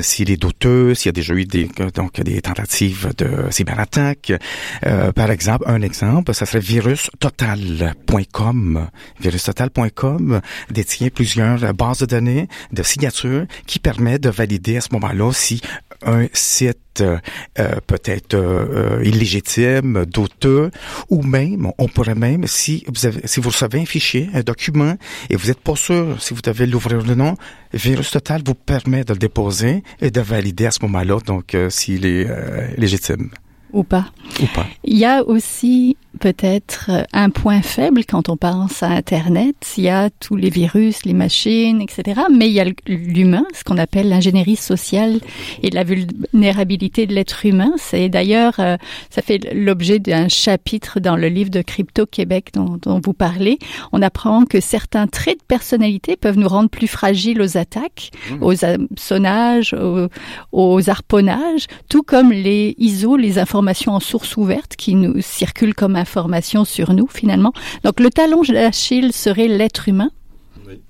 s'il 0.01 0.29
est 0.31 0.37
douteux, 0.37 0.93
s'il 0.93 1.07
y 1.07 1.09
a 1.09 1.13
déjà 1.13 1.33
eu 1.33 1.45
des, 1.45 1.67
donc, 1.93 2.21
des 2.21 2.41
tentatives 2.41 3.11
de 3.17 3.47
cyberattaque. 3.49 4.31
Euh, 4.85 5.11
par 5.11 5.31
exemple, 5.31 5.65
un 5.67 5.81
exemple, 5.81 6.33
ça 6.33 6.45
serait 6.45 6.59
virustotal.com. 6.59 8.87
Virustotal.com 9.19 10.39
détient 10.71 11.09
plusieurs 11.09 11.73
bases 11.73 11.99
de 11.99 12.05
données 12.05 12.47
de 12.71 12.83
signatures 12.83 13.45
qui 13.65 13.79
permettent 13.79 14.23
de 14.23 14.29
valider 14.29 14.77
à 14.77 14.81
ce 14.81 14.89
moment-là 14.93 15.33
si 15.33 15.59
un 16.03 16.27
site 16.33 17.01
euh, 17.01 17.17
euh, 17.59 17.75
peut-être 17.85 18.35
euh, 18.35 19.01
illégitime, 19.03 20.05
douteux, 20.05 20.71
ou 21.09 21.21
même, 21.23 21.71
on 21.77 21.87
pourrait 21.87 22.15
même, 22.15 22.47
si 22.47 22.83
vous 22.87 23.05
avez, 23.05 23.21
si 23.25 23.39
vous 23.39 23.49
recevez 23.49 23.81
un 23.81 23.85
fichier, 23.85 24.29
un 24.33 24.41
document, 24.41 24.95
et 25.29 25.35
vous 25.35 25.47
n'êtes 25.47 25.59
pas 25.59 25.75
sûr 25.75 26.21
si 26.21 26.33
vous 26.33 26.41
devez 26.41 26.65
l'ouvrir 26.65 26.99
ou 26.99 27.15
non, 27.15 27.35
Virus 27.73 28.11
Total 28.11 28.41
vous 28.45 28.55
permet 28.55 29.03
de 29.03 29.13
le 29.13 29.19
déposer 29.19 29.83
et 30.01 30.11
de 30.11 30.21
valider 30.21 30.65
à 30.65 30.71
ce 30.71 30.79
moment-là, 30.83 31.17
donc 31.25 31.55
s'il 31.69 32.05
est 32.05 32.27
légitime. 32.77 33.29
Ou 33.73 33.83
pas. 33.83 34.07
Ou 34.41 34.45
pas. 34.55 34.65
Il 34.83 34.97
y 34.97 35.05
a 35.05 35.23
aussi 35.23 35.97
peut-être 36.17 36.91
un 37.13 37.29
point 37.29 37.61
faible 37.61 38.03
quand 38.05 38.29
on 38.29 38.37
pense 38.37 38.83
à 38.83 38.87
Internet. 38.87 39.55
Il 39.77 39.83
y 39.83 39.89
a 39.89 40.09
tous 40.09 40.35
les 40.35 40.49
virus, 40.49 41.05
les 41.05 41.13
machines, 41.13 41.81
etc. 41.81 42.21
Mais 42.31 42.47
il 42.47 42.53
y 42.53 42.59
a 42.59 42.65
l'humain, 42.87 43.45
ce 43.53 43.63
qu'on 43.63 43.77
appelle 43.77 44.09
l'ingénierie 44.09 44.55
sociale 44.55 45.19
et 45.63 45.69
la 45.69 45.83
vulnérabilité 45.83 47.05
de 47.05 47.13
l'être 47.13 47.45
humain. 47.45 47.71
C'est 47.77 48.09
d'ailleurs, 48.09 48.55
euh, 48.59 48.77
ça 49.09 49.21
fait 49.21 49.53
l'objet 49.53 49.99
d'un 49.99 50.27
chapitre 50.27 50.99
dans 50.99 51.15
le 51.15 51.27
livre 51.27 51.49
de 51.49 51.61
Crypto 51.61 52.05
Québec 52.05 52.49
dont, 52.53 52.77
dont, 52.81 52.99
vous 53.03 53.13
parlez. 53.13 53.59
On 53.91 54.01
apprend 54.01 54.45
que 54.45 54.59
certains 54.59 55.07
traits 55.07 55.39
de 55.39 55.45
personnalité 55.47 56.15
peuvent 56.15 56.37
nous 56.37 56.47
rendre 56.47 56.69
plus 56.69 56.87
fragiles 56.87 57.41
aux 57.41 57.57
attaques, 57.57 58.11
mmh. 58.31 58.43
aux 58.43 58.65
hameçonnages, 58.65 59.73
aux, 59.73 60.07
aux 60.51 60.89
harponnages, 60.89 61.67
tout 61.89 62.03
comme 62.03 62.31
les 62.31 62.75
ISO, 62.77 63.17
les 63.17 63.39
informations 63.39 63.93
en 63.93 63.99
source 63.99 64.37
ouverte 64.37 64.75
qui 64.75 64.95
nous 64.95 65.21
circulent 65.21 65.75
comme 65.75 65.95
un 65.95 66.05
information 66.07 66.65
sur 66.65 66.93
nous 66.93 67.07
finalement. 67.07 67.53
Donc 67.83 67.99
le 67.99 68.09
talon 68.09 68.41
d'Achille 68.41 69.13
serait 69.13 69.47
l'être 69.47 69.89
humain. 69.89 70.09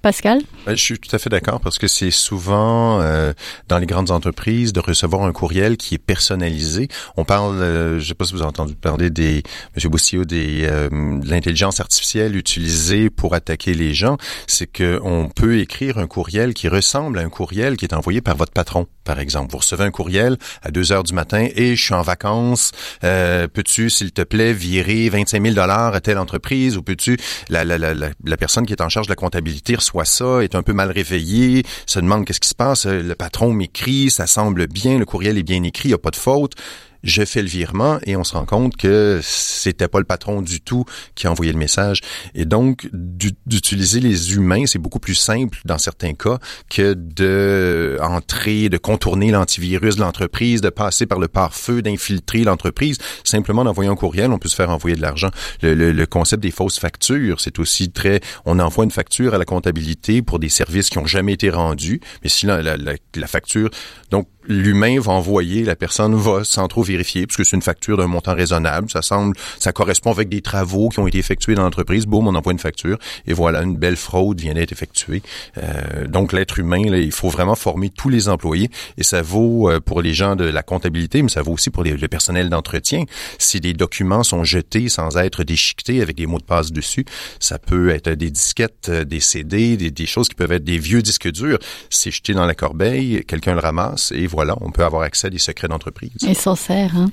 Pascal? 0.01 0.41
Ben, 0.65 0.75
je 0.75 0.82
suis 0.82 0.99
tout 0.99 1.15
à 1.15 1.19
fait 1.19 1.30
d'accord 1.30 1.60
parce 1.60 1.77
que 1.77 1.88
c'est 1.88 2.12
souvent 2.12 2.99
euh, 3.01 3.34
dans 3.67 3.77
les 3.77 3.86
grandes 3.86 4.12
entreprises 4.12 4.73
de 4.73 4.80
recevoir 4.80 5.23
un 5.23 5.32
courriel 5.32 5.77
qui 5.77 5.95
est 5.95 5.99
personnalisé. 5.99 6.88
On 7.15 7.25
parle, 7.25 7.56
euh, 7.58 7.99
je 7.99 8.08
sais 8.08 8.13
pas 8.13 8.25
si 8.25 8.34
vous 8.34 8.41
avez 8.41 8.49
entendu 8.49 8.75
parler 8.75 9.10
des, 9.10 9.43
Monsieur 9.75 9.89
Boussio, 9.89 10.25
des 10.25 10.65
euh, 10.65 10.89
de 10.89 11.30
l'intelligence 11.30 11.80
artificielle 11.80 12.36
utilisée 12.36 13.10
pour 13.10 13.34
attaquer 13.36 13.73
les 13.73 13.93
gens. 13.93 14.17
C'est 14.47 14.67
que 14.67 14.99
on 15.03 15.30
peut 15.30 15.60
écrire 15.60 15.97
un 15.97 16.08
courriel 16.08 16.53
qui 16.53 16.67
ressemble 16.67 17.19
à 17.19 17.21
un 17.21 17.30
courriel 17.30 17.77
qui 17.77 17.86
est 17.86 17.93
envoyé 17.93 18.21
par 18.21 18.36
votre 18.36 18.53
patron, 18.53 18.88
par 19.08 19.20
exemple. 19.20 19.52
Vous 19.52 19.58
recevez 19.58 19.86
un 19.86 19.91
courriel 19.91 20.38
à 20.62 20.70
2 20.70 20.91
heures 20.91 21.04
du 21.04 21.13
matin 21.13 21.48
et 21.56 21.76
je 21.76 21.82
suis 21.82 21.93
en 21.93 22.04
vacances. 22.04 22.72
peux-tu, 23.02 23.89
s'il 23.89 24.12
te 24.12 24.22
plaît, 24.22 24.54
virer 24.54 25.10
25 25.10 25.41
000 25.41 25.56
dollars 25.56 25.96
à 25.96 26.02
telle 26.02 26.20
entreprise 26.20 26.78
ou 26.78 26.84
peux-tu 26.84 27.17
la, 27.50 27.63
la, 27.63 27.78
la, 27.78 27.93
la 27.93 28.38
personne 28.38 28.65
qui 28.65 28.74
est 28.74 28.82
en 28.82 28.89
charge 28.89 29.08
de 29.08 29.12
la 29.12 29.15
comptabilité 29.15 29.76
reçoit 29.76 30.06
ça, 30.06 30.43
est 30.43 30.56
un 30.56 30.62
peu 30.62 30.74
mal 30.74 30.91
réveillé, 30.91 31.63
se 31.86 32.00
demande 32.00 32.26
qu'est-ce 32.26 32.39
qui 32.39 32.50
se 32.50 32.56
passe, 32.56 32.86
le 32.86 33.15
patron 33.15 33.54
m'écrit, 33.54 34.12
ça 34.12 34.28
semble 34.28 34.67
bien, 34.67 35.00
le 35.00 35.06
courriel 35.06 35.38
est 35.38 35.43
bien 35.43 35.63
écrit, 35.63 35.89
il 35.89 35.91
n'y 35.91 35.96
a 35.96 36.00
pas 36.00 36.12
de 36.12 36.17
faute 36.17 36.54
je 37.03 37.23
fais 37.25 37.41
le 37.41 37.47
virement 37.47 37.99
et 38.05 38.15
on 38.15 38.23
se 38.23 38.33
rend 38.33 38.45
compte 38.45 38.75
que 38.77 39.19
c'était 39.23 39.88
pas 39.88 39.99
le 39.99 40.05
patron 40.05 40.41
du 40.41 40.62
tout 40.62 40.86
qui 41.15 41.27
a 41.27 41.31
envoyé 41.31 41.51
le 41.51 41.57
message. 41.57 42.01
Et 42.36 42.45
donc, 42.45 42.89
d'utiliser 42.93 43.99
les 43.99 44.33
humains, 44.33 44.65
c'est 44.65 44.79
beaucoup 44.79 44.99
plus 44.99 45.15
simple 45.15 45.60
dans 45.65 45.77
certains 45.77 46.13
cas 46.13 46.38
que 46.69 46.93
de 46.93 47.97
entrer, 48.01 48.69
de 48.69 48.77
contourner 48.77 49.31
l'antivirus 49.31 49.95
de 49.95 50.01
l'entreprise, 50.01 50.62
de 50.62 50.69
passer 50.69 51.05
par 51.05 51.19
le 51.19 51.27
pare-feu, 51.27 51.81
d'infiltrer 51.81 52.43
l'entreprise. 52.43 52.97
Simplement 53.23 53.62
en 53.62 53.67
envoyant 53.67 53.93
un 53.93 53.95
courriel, 53.95 54.31
on 54.31 54.39
peut 54.39 54.49
se 54.49 54.55
faire 54.55 54.69
envoyer 54.69 54.95
de 54.95 55.01
l'argent. 55.01 55.29
Le, 55.62 55.73
le, 55.73 56.05
concept 56.05 56.41
des 56.41 56.51
fausses 56.51 56.79
factures, 56.79 57.39
c'est 57.41 57.60
aussi 57.60 57.91
très, 57.91 58.21
on 58.45 58.60
envoie 58.60 58.86
une 58.86 58.91
facture 58.91 59.33
à 59.33 59.38
la 59.38 59.45
comptabilité 59.45 60.21
pour 60.21 60.39
des 60.39 60.49
services 60.49 60.89
qui 60.89 60.97
ont 60.97 61.05
jamais 61.05 61.33
été 61.33 61.49
rendus, 61.49 61.99
mais 62.23 62.29
si 62.29 62.45
la, 62.45 62.62
la, 62.62 62.75
la 62.77 63.27
facture, 63.27 63.69
donc 64.10 64.27
l'humain 64.47 64.99
va 64.99 65.12
envoyer, 65.12 65.63
la 65.63 65.75
personne 65.75 66.15
va 66.15 66.43
sans 66.43 66.67
trop 66.67 66.83
vérifier, 66.83 67.27
puisque 67.27 67.45
c'est 67.45 67.55
une 67.55 67.62
facture 67.62 67.97
d'un 67.97 68.07
montant 68.07 68.33
raisonnable, 68.33 68.89
ça 68.89 69.01
semble, 69.01 69.36
ça 69.60 69.71
correspond 69.71 70.12
avec 70.12 70.29
des 70.29 70.41
travaux 70.41 70.89
qui 70.89 70.99
ont 70.99 71.07
été 71.07 71.17
effectués 71.17 71.55
dans 71.55 71.63
l'entreprise, 71.63 72.05
boum, 72.05 72.27
on 72.27 72.36
envoie 72.36 72.53
une 72.53 72.60
facture, 72.60 72.97
et 73.25 73.33
voilà, 73.33 73.62
une 73.62 73.75
belle 73.75 73.97
fraude 73.97 74.39
vient 74.39 74.53
d'être 74.53 74.71
effectuée. 74.71 75.21
Euh, 75.57 76.07
donc 76.07 76.33
l'être 76.33 76.60
humain, 76.60 76.77
il 76.79 77.12
faut 77.12 77.29
vraiment 77.29 77.55
former 77.55 77.89
tous 77.89 78.10
les 78.10 78.29
employés, 78.29 78.69
et 78.97 79.03
ça 79.03 79.21
vaut 79.21 79.69
euh, 79.69 79.79
pour 79.79 80.01
les 80.01 80.13
gens 80.13 80.36
de 80.36 80.45
la 80.45 80.63
comptabilité, 80.63 81.21
mais 81.21 81.29
ça 81.29 81.41
vaut 81.41 81.53
aussi 81.53 81.69
pour 81.69 81.83
les, 81.83 81.91
le 81.91 82.07
personnel 82.07 82.49
d'entretien. 82.49 83.03
Si 83.38 83.60
des 83.60 83.73
documents 83.73 84.23
sont 84.23 84.43
jetés 84.43 84.89
sans 84.89 85.17
être 85.17 85.43
déchiquetés 85.43 86.01
avec 86.01 86.15
des 86.15 86.25
mots 86.25 86.39
de 86.39 86.43
passe 86.43 86.71
dessus, 86.71 87.05
ça 87.39 87.60
peut 87.60 87.89
être 87.89 88.10
des 88.10 88.31
disquettes, 88.31 88.88
euh, 88.89 89.03
des 89.03 89.19
CD, 89.19 89.77
des, 89.77 89.91
des 89.91 90.05
choses 90.05 90.29
qui 90.29 90.36
peuvent 90.36 90.51
être 90.51 90.63
des 90.63 90.79
vieux 90.79 91.01
disques 91.01 91.31
durs. 91.31 91.60
C'est 91.89 92.12
jeté 92.12 92.33
dans 92.33 92.45
la 92.45 92.55
corbeille, 92.55 93.23
quelqu'un 93.27 93.53
le 93.53 93.60
ramasse, 93.60 94.12
et 94.15 94.27
voilà, 94.38 94.56
on 94.62 94.69
peut 94.69 94.84
avoir 94.84 95.02
accès 95.02 95.26
à 95.26 95.30
des 95.32 95.39
secrets 95.39 95.67
d'entreprise. 95.67 96.12
Et 96.28 96.36
s'en 96.36 96.56
sert. 96.56 96.95
Hein. 96.95 97.10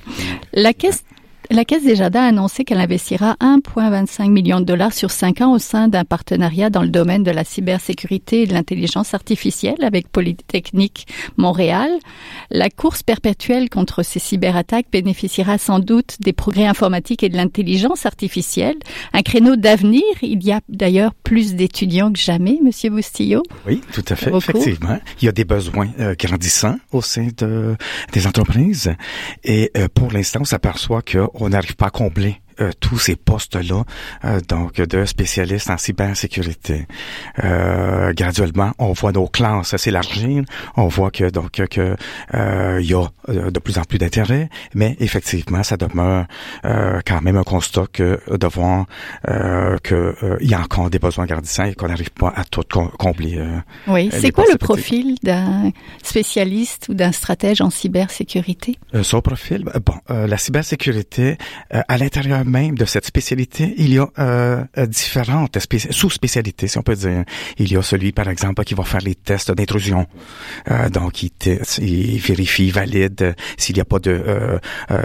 La 0.53 0.75
question 0.75 1.03
La 1.51 1.63
Caisse 1.63 1.83
des 1.83 1.95
Jardins 1.95 2.23
a 2.23 2.27
annoncé 2.27 2.63
qu'elle 2.63 2.79
investira 2.79 3.35
1,25 3.39 4.29
million 4.29 4.59
de 4.59 4.65
dollars 4.65 4.93
sur 4.93 5.11
cinq 5.11 5.41
ans 5.41 5.53
au 5.53 5.59
sein 5.59 5.87
d'un 5.87 6.03
partenariat 6.03 6.69
dans 6.69 6.81
le 6.81 6.89
domaine 6.89 7.23
de 7.23 7.31
la 7.31 7.43
cybersécurité 7.43 8.41
et 8.41 8.47
de 8.47 8.53
l'intelligence 8.53 9.13
artificielle 9.13 9.83
avec 9.83 10.07
Polytechnique 10.07 11.07
Montréal. 11.37 11.91
La 12.49 12.69
course 12.69 13.03
perpétuelle 13.03 13.69
contre 13.69 14.01
ces 14.01 14.19
cyberattaques 14.19 14.87
bénéficiera 14.91 15.57
sans 15.57 15.79
doute 15.79 16.15
des 16.19 16.33
progrès 16.33 16.65
informatiques 16.65 17.21
et 17.21 17.29
de 17.29 17.37
l'intelligence 17.37 18.05
artificielle. 18.05 18.77
Un 19.13 19.21
créneau 19.21 19.55
d'avenir. 19.55 20.03
Il 20.21 20.43
y 20.43 20.51
a 20.51 20.61
d'ailleurs 20.67 21.13
plus 21.13 21.53
d'étudiants 21.53 22.11
que 22.11 22.19
jamais, 22.19 22.59
Monsieur 22.63 22.89
Boustillot. 22.89 23.43
Oui, 23.67 23.81
tout 23.93 24.05
à 24.09 24.15
fait. 24.15 24.35
Effectivement, 24.35 24.99
il 25.21 25.25
y 25.25 25.27
a 25.27 25.31
des 25.31 25.45
besoins 25.45 25.89
euh, 25.99 26.15
grandissants 26.17 26.77
au 26.91 27.01
sein 27.01 27.27
de, 27.37 27.75
des 28.13 28.25
entreprises 28.25 28.95
et 29.43 29.71
euh, 29.77 29.87
pour 29.93 30.11
l'instant, 30.11 30.39
on 30.41 30.45
s'aperçoit 30.45 31.01
qu'on 31.35 31.49
n'arrive 31.49 31.75
pas 31.75 31.87
à 31.87 31.91
combler 31.91 32.41
euh, 32.61 32.71
tous 32.79 32.97
ces 32.97 33.17
postes-là, 33.17 33.83
euh, 34.23 34.39
donc 34.47 34.75
de 34.75 35.03
spécialistes 35.03 35.69
en 35.69 35.77
cybersécurité. 35.77 36.87
Euh, 37.43 38.13
graduellement, 38.13 38.71
on 38.79 38.93
voit 38.93 39.11
nos 39.11 39.27
classes 39.27 39.75
s'élargir, 39.75 40.43
on 40.77 40.87
voit 40.87 41.11
que 41.11 41.29
donc 41.29 41.51
que 41.51 41.97
il 42.79 42.85
y 42.85 42.93
a 42.93 43.09
de 43.27 43.59
plus 43.59 43.77
en 43.77 43.83
plus 43.83 43.97
d'intérêt, 43.97 44.49
mais 44.73 44.95
effectivement, 44.99 45.63
ça 45.63 45.75
demeure 45.75 46.27
quand 46.63 47.21
même 47.21 47.35
un 47.35 47.43
constat 47.43 47.85
que 47.91 48.19
de 48.29 48.47
voir 48.47 48.85
que 49.83 50.15
il 50.39 50.49
y 50.49 50.53
a 50.53 50.61
encore 50.61 50.89
des 50.89 50.99
besoins 50.99 51.25
grandissants 51.25 51.65
et 51.65 51.75
qu'on 51.75 51.87
n'arrive 51.87 52.11
pas 52.11 52.31
à 52.35 52.43
tout 52.45 52.63
combler. 52.97 53.43
oui, 53.87 54.09
c'est 54.13 54.31
quoi 54.31 54.45
le 54.49 54.57
profil 54.57 55.17
d'un 55.23 55.71
spécialiste 56.03 56.87
ou 56.89 56.93
d'un 56.93 57.11
stratège 57.11 57.61
en 57.61 57.69
cybersécurité? 57.69 58.77
Son 59.01 59.21
profil, 59.21 59.65
bon, 59.85 59.95
la 60.09 60.37
cybersécurité 60.37 61.37
à 61.69 61.97
l'intérieur 61.97 62.44
même 62.45 62.75
de 62.75 62.85
cette 62.85 63.05
spécialité, 63.05 63.73
il 63.77 63.93
y 63.93 63.99
a 63.99 64.07
euh, 64.19 64.63
euh 64.77 64.85
différentes 64.85 65.57
sous-spécialités, 65.91 66.67
si 66.67 66.77
on 66.77 66.83
peut 66.83 66.95
dire. 66.95 67.23
Il 67.57 67.71
y 67.71 67.77
a 67.77 67.81
celui, 67.81 68.11
par 68.11 68.29
exemple, 68.29 68.63
qui 68.63 68.73
va 68.73 68.83
faire 68.83 69.01
les 69.01 69.15
tests 69.15 69.51
d'intrusion. 69.51 70.07
Euh, 70.71 70.89
donc, 70.89 71.23
il, 71.23 71.31
il, 71.79 72.19
vérifie, 72.19 72.71
valide 72.71 73.21
euh, 73.21 73.33
s'il 73.57 73.75
n'y 73.75 73.81
a 73.81 73.85
pas 73.85 73.99
de 73.99 74.11
euh, 74.11 74.59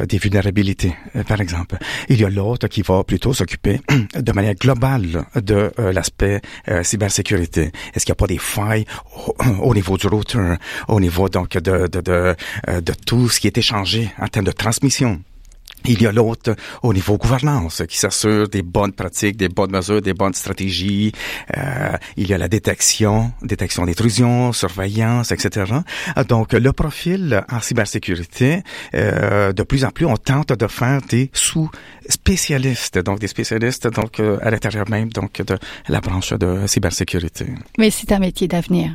des 0.07 0.19
vulnérabilités, 0.19 0.95
par 1.27 1.41
exemple. 1.41 1.77
Il 2.09 2.21
y 2.21 2.25
a 2.25 2.31
l'autre 2.31 2.69
qui 2.69 2.83
va 2.83 3.03
plutôt 3.05 3.33
s'occuper 3.33 3.81
de 4.15 4.33
manière 4.33 4.55
globale 4.55 5.25
de 5.35 5.73
l'aspect 5.79 6.41
cybersécurité. 6.83 7.73
Est-ce 7.95 8.05
qu'il 8.05 8.13
n'y 8.13 8.19
a 8.19 8.23
pas 8.23 8.27
des 8.27 8.39
failles 8.39 8.85
au, 9.61 9.75
niveau 9.81 9.97
du 9.97 10.07
router, 10.07 10.55
au 10.89 11.01
niveau 11.01 11.29
donc 11.29 11.57
de, 11.57 11.87
de, 11.87 12.01
de, 12.01 12.35
de 12.81 12.93
tout 13.07 13.29
ce 13.29 13.41
qui 13.41 13.47
est 13.47 13.59
échangé 13.59 14.11
en 14.19 14.29
termes 14.29 14.47
de 14.47 14.53
transmission? 14.53 15.21
Il 15.85 16.03
y 16.03 16.07
a 16.07 16.13
l'autre 16.13 16.55
au 16.83 16.93
niveau 16.93 17.17
gouvernance 17.17 17.83
qui 17.89 17.99
s'assure 17.99 18.49
des 18.49 18.63
bonnes 18.63 18.93
pratiques, 18.93 19.37
des 19.37 19.49
bonnes 19.49 19.73
mesures, 19.73 20.03
des 20.03 20.15
bonnes 20.15 20.35
stratégies. 20.35 21.13
Euh, 21.57 21.97
il 22.17 22.29
y 22.29 22.35
a 22.35 22.39
la 22.39 22.49
détection, 22.49 23.33
détection 23.43 23.87
d'intrusion, 23.87 24.53
surveillance, 24.53 25.33
etc. 25.33 25.73
Donc 26.29 26.53
le 26.53 26.73
profil 26.73 27.45
en 27.51 27.61
cybersécurité, 27.61 28.63
euh, 28.95 29.53
de 29.53 29.63
plus 29.63 29.85
en 29.85 29.91
plus, 29.91 30.07
on 30.07 30.17
tente 30.17 30.53
de 30.53 30.67
faire 30.67 31.01
des 31.09 31.31
sous-spécialistes, 31.33 32.99
donc 32.99 33.19
des 33.19 33.29
spécialistes 33.29 33.89
donc 33.89 34.21
euh, 34.21 34.39
à 34.43 34.51
l'intérieur 34.51 34.89
même 34.89 35.11
donc 35.11 35.43
de 35.43 35.59
la 35.89 36.01
branche 36.01 36.33
de 36.33 36.67
cybersécurité. 36.67 37.47
Mais 37.79 37.91
c'est 37.91 38.13
un 38.13 38.19
métier 38.19 38.49
d'avenir. 38.49 38.95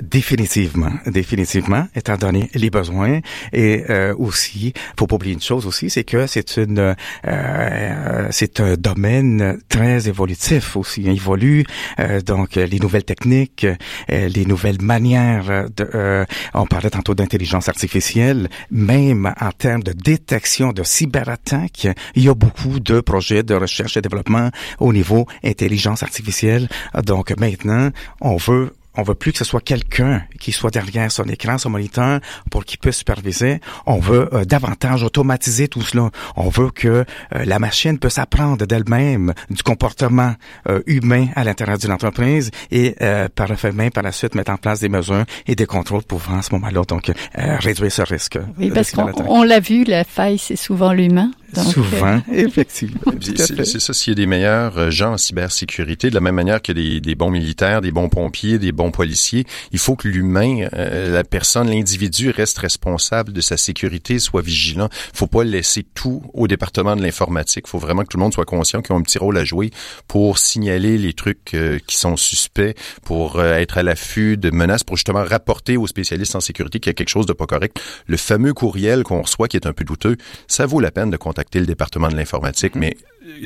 Définitivement, 0.00 0.92
définitivement, 1.06 1.86
étant 1.94 2.16
donné 2.16 2.50
les 2.54 2.70
besoins 2.70 3.20
et 3.52 3.84
euh, 3.90 4.14
aussi, 4.16 4.72
faut 4.98 5.06
pas 5.06 5.16
oublier 5.16 5.34
une 5.34 5.40
chose 5.40 5.66
aussi, 5.66 5.90
c'est 5.90 6.04
que 6.04 6.23
c'est 6.26 6.56
une 6.56 6.94
euh, 7.26 8.28
c'est 8.30 8.60
un 8.60 8.74
domaine 8.74 9.58
très 9.68 10.08
évolutif 10.08 10.76
aussi. 10.76 11.02
Il 11.02 11.08
évolue 11.10 11.64
euh, 11.98 12.20
donc 12.20 12.56
les 12.56 12.78
nouvelles 12.78 13.04
techniques, 13.04 13.64
euh, 13.64 14.28
les 14.28 14.44
nouvelles 14.44 14.80
manières. 14.82 15.66
De, 15.76 16.24
on 16.54 16.66
parlait 16.66 16.90
tantôt 16.90 17.14
d'intelligence 17.14 17.68
artificielle, 17.68 18.48
même 18.70 19.32
en 19.40 19.50
termes 19.50 19.82
de 19.82 19.92
détection 19.92 20.72
de 20.72 20.82
cyberattaques, 20.82 21.88
il 22.14 22.24
y 22.24 22.28
a 22.28 22.34
beaucoup 22.34 22.80
de 22.80 23.00
projets 23.00 23.42
de 23.42 23.54
recherche 23.54 23.96
et 23.96 24.00
développement 24.00 24.50
au 24.78 24.92
niveau 24.92 25.26
intelligence 25.44 26.02
artificielle. 26.02 26.68
Donc 27.04 27.32
maintenant, 27.38 27.90
on 28.20 28.36
veut 28.36 28.72
on 28.96 29.02
veut 29.02 29.14
plus 29.14 29.32
que 29.32 29.38
ce 29.38 29.44
soit 29.44 29.60
quelqu'un 29.60 30.22
qui 30.40 30.52
soit 30.52 30.70
derrière 30.70 31.10
son 31.10 31.24
écran, 31.24 31.58
son 31.58 31.70
moniteur, 31.70 32.20
pour 32.50 32.64
qu'il 32.64 32.78
puisse 32.78 32.96
superviser. 32.98 33.60
On 33.86 33.98
veut 33.98 34.28
euh, 34.32 34.44
davantage 34.44 35.02
automatiser 35.02 35.68
tout 35.68 35.82
cela. 35.82 36.10
On 36.36 36.48
veut 36.48 36.70
que 36.70 36.88
euh, 36.88 37.04
la 37.44 37.58
machine 37.58 37.98
puisse 37.98 38.18
apprendre 38.18 38.66
d'elle-même 38.66 39.34
du 39.50 39.62
comportement 39.62 40.34
euh, 40.68 40.80
humain 40.86 41.28
à 41.34 41.44
l'intérieur 41.44 41.78
d'une 41.78 41.92
entreprise 41.92 42.50
et 42.70 42.96
par 43.34 43.48
le 43.48 43.56
fait 43.56 43.72
même, 43.72 43.90
par 43.90 44.02
la 44.02 44.12
suite, 44.12 44.34
mettre 44.34 44.52
en 44.52 44.56
place 44.56 44.80
des 44.80 44.88
mesures 44.88 45.24
et 45.46 45.54
des 45.54 45.66
contrôles 45.66 46.02
pour 46.02 46.22
à 46.30 46.42
ce 46.42 46.52
moment-là, 46.54 46.82
donc 46.86 47.10
réduire 47.34 47.92
ce 47.92 48.02
risque. 48.02 48.38
Oui, 48.58 48.70
parce 48.70 48.92
qu'on 48.92 49.42
l'a 49.42 49.60
vu, 49.60 49.84
la 49.84 50.04
faille, 50.04 50.38
c'est 50.38 50.56
souvent 50.56 50.92
l'humain. 50.92 51.30
Souvent, 51.62 52.20
effectivement. 52.32 53.00
C'est 53.20 53.80
ça, 53.80 53.92
s'il 53.92 54.12
y 54.12 54.14
a 54.14 54.16
des 54.16 54.26
meilleurs 54.26 54.90
gens 54.90 55.12
en 55.12 55.18
cybersécurité, 55.18 56.10
de 56.10 56.14
la 56.14 56.20
même 56.20 56.34
manière 56.34 56.62
que 56.62 56.72
des, 56.72 57.00
des 57.00 57.14
bons 57.14 57.30
militaires, 57.30 57.80
des 57.80 57.92
bons 57.92 58.08
pompiers, 58.08 58.58
des 58.58 58.72
bons 58.72 58.90
policier, 58.90 59.44
il 59.72 59.78
faut 59.78 59.96
que 59.96 60.08
l'humain, 60.08 60.66
euh, 60.74 61.12
la 61.12 61.24
personne, 61.24 61.68
l'individu 61.68 62.30
reste 62.30 62.58
responsable 62.58 63.32
de 63.32 63.40
sa 63.40 63.56
sécurité, 63.56 64.18
soit 64.18 64.42
vigilant. 64.42 64.88
Il 65.12 65.18
faut 65.18 65.26
pas 65.26 65.44
laisser 65.44 65.84
tout 65.94 66.22
au 66.32 66.48
département 66.48 66.96
de 66.96 67.02
l'informatique. 67.02 67.64
Il 67.66 67.70
faut 67.70 67.78
vraiment 67.78 68.02
que 68.02 68.08
tout 68.08 68.16
le 68.16 68.22
monde 68.22 68.34
soit 68.34 68.44
conscient 68.44 68.82
qu'ils 68.82 68.94
ont 68.94 68.98
un 68.98 69.02
petit 69.02 69.18
rôle 69.18 69.36
à 69.38 69.44
jouer 69.44 69.70
pour 70.08 70.38
signaler 70.38 70.98
les 70.98 71.12
trucs 71.12 71.54
euh, 71.54 71.78
qui 71.86 71.96
sont 71.96 72.16
suspects, 72.16 72.74
pour 73.04 73.38
euh, 73.38 73.54
être 73.54 73.78
à 73.78 73.82
l'affût 73.82 74.36
de 74.36 74.50
menaces, 74.50 74.84
pour 74.84 74.96
justement 74.96 75.24
rapporter 75.24 75.76
aux 75.76 75.86
spécialistes 75.86 76.34
en 76.34 76.40
sécurité 76.40 76.80
qu'il 76.80 76.90
y 76.90 76.92
a 76.92 76.94
quelque 76.94 77.08
chose 77.08 77.26
de 77.26 77.32
pas 77.32 77.46
correct. 77.46 77.80
Le 78.06 78.16
fameux 78.16 78.52
courriel 78.52 79.02
qu'on 79.02 79.22
reçoit 79.22 79.48
qui 79.48 79.56
est 79.56 79.66
un 79.66 79.72
peu 79.72 79.84
douteux, 79.84 80.16
ça 80.46 80.66
vaut 80.66 80.80
la 80.80 80.90
peine 80.90 81.10
de 81.10 81.16
contacter 81.16 81.43
le 81.54 81.66
département 81.66 82.08
de 82.08 82.16
l'informatique, 82.16 82.74
mais 82.74 82.96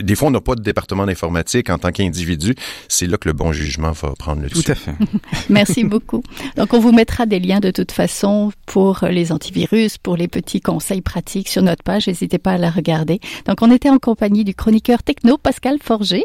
des 0.02 0.14
fois, 0.14 0.28
on 0.28 0.30
n'a 0.30 0.40
pas 0.40 0.54
de 0.54 0.62
département 0.62 1.06
d'informatique 1.06 1.70
en 1.70 1.78
tant 1.78 1.92
qu'individu. 1.92 2.54
C'est 2.88 3.06
là 3.06 3.16
que 3.16 3.28
le 3.28 3.32
bon 3.32 3.52
jugement 3.52 3.92
va 3.92 4.12
prendre 4.18 4.42
le 4.42 4.48
dessus. 4.48 4.64
Tout 4.64 4.72
à 4.72 4.74
fait. 4.74 4.94
Merci 5.50 5.84
beaucoup. 5.84 6.22
Donc, 6.56 6.74
on 6.74 6.80
vous 6.80 6.92
mettra 6.92 7.26
des 7.26 7.38
liens 7.38 7.60
de 7.60 7.70
toute 7.70 7.92
façon 7.92 8.52
pour 8.66 9.00
les 9.08 9.32
antivirus, 9.32 9.98
pour 9.98 10.16
les 10.16 10.28
petits 10.28 10.60
conseils 10.60 11.00
pratiques 11.00 11.48
sur 11.48 11.62
notre 11.62 11.82
page. 11.82 12.08
N'hésitez 12.08 12.38
pas 12.38 12.52
à 12.52 12.58
la 12.58 12.70
regarder. 12.70 13.20
Donc, 13.46 13.62
on 13.62 13.70
était 13.70 13.90
en 13.90 13.98
compagnie 13.98 14.44
du 14.44 14.54
chroniqueur 14.54 15.02
techno 15.02 15.38
Pascal 15.38 15.78
Forger 15.82 16.24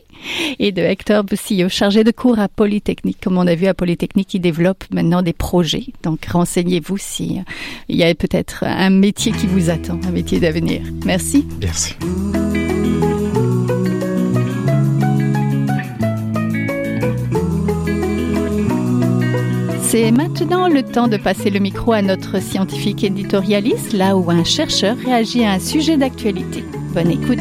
et 0.60 0.72
de 0.72 0.82
Hector 0.82 1.24
Bussillo, 1.24 1.70
chargé 1.70 2.04
de 2.04 2.12
cours 2.12 2.40
à 2.40 2.48
Polytechnique. 2.48 3.20
Comme 3.22 3.38
on 3.38 3.48
a 3.48 3.56
vu 3.56 3.68
à 3.68 3.74
Polytechnique, 3.74 4.34
il 4.34 4.42
développe 4.42 4.84
maintenant 4.92 5.22
des 5.22 5.34
projets. 5.34 5.86
Donc, 6.04 6.26
renseignez-vous 6.26 6.98
si 6.98 7.38
euh, 7.38 7.44
il 7.88 7.98
y 7.98 8.04
a 8.04 8.14
peut-être 8.16 8.64
un 8.64 8.90
métier 8.90 9.32
qui 9.32 9.48
vous 9.48 9.70
attend, 9.70 10.00
un 10.08 10.12
métier 10.12 10.40
d'avenir. 10.40 10.82
Merci. 11.06 11.46
Merci. 11.62 11.96
C'est 19.96 20.12
maintenant 20.12 20.70
le 20.70 20.82
temps 20.82 21.08
de 21.08 21.18
passer 21.18 21.52
le 21.52 21.60
micro 21.60 21.94
à 21.94 22.02
notre 22.02 22.42
scientifique 22.42 23.04
éditorialiste, 23.04 23.94
là 23.94 24.18
où 24.18 24.32
un 24.32 24.44
chercheur 24.44 24.98
réagit 24.98 25.44
à 25.44 25.52
un 25.52 25.60
sujet 25.60 25.98
d'actualité. 25.98 26.64
Bonne 26.96 27.12
écoute. 27.12 27.38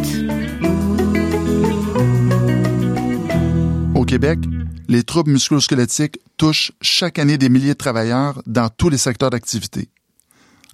Au 3.95 4.05
Québec, 4.05 4.39
les 4.87 5.03
troubles 5.03 5.31
musculosquelettiques 5.31 6.19
touchent 6.37 6.73
chaque 6.83 7.19
année 7.19 7.39
des 7.39 7.49
milliers 7.49 7.73
de 7.73 7.79
travailleurs 7.79 8.43
dans 8.45 8.69
tous 8.69 8.91
les 8.91 8.99
secteurs 8.99 9.31
d'activité. 9.31 9.89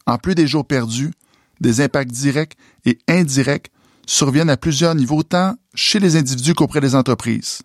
En 0.04 0.18
plus 0.18 0.34
des 0.34 0.48
jours 0.48 0.66
perdus, 0.66 1.12
des 1.60 1.80
impacts 1.80 2.10
directs 2.10 2.56
et 2.86 2.98
indirects 3.06 3.70
surviennent 4.04 4.50
à 4.50 4.56
plusieurs 4.56 4.96
niveaux 4.96 5.22
tant 5.22 5.54
chez 5.76 6.00
les 6.00 6.16
individus 6.16 6.54
qu'auprès 6.54 6.80
des 6.80 6.96
entreprises. 6.96 7.60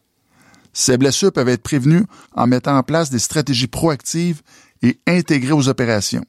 Ces 0.74 0.98
blessures 0.98 1.32
peuvent 1.32 1.50
être 1.50 1.64
prévenues 1.64 2.06
en 2.34 2.48
mettant 2.48 2.78
en 2.78 2.84
place 2.84 3.10
des 3.10 3.20
stratégies 3.20 3.68
proactives 3.68 4.42
et 4.82 5.00
intégrées 5.08 5.54
aux 5.54 5.70
opérations. 5.70 6.26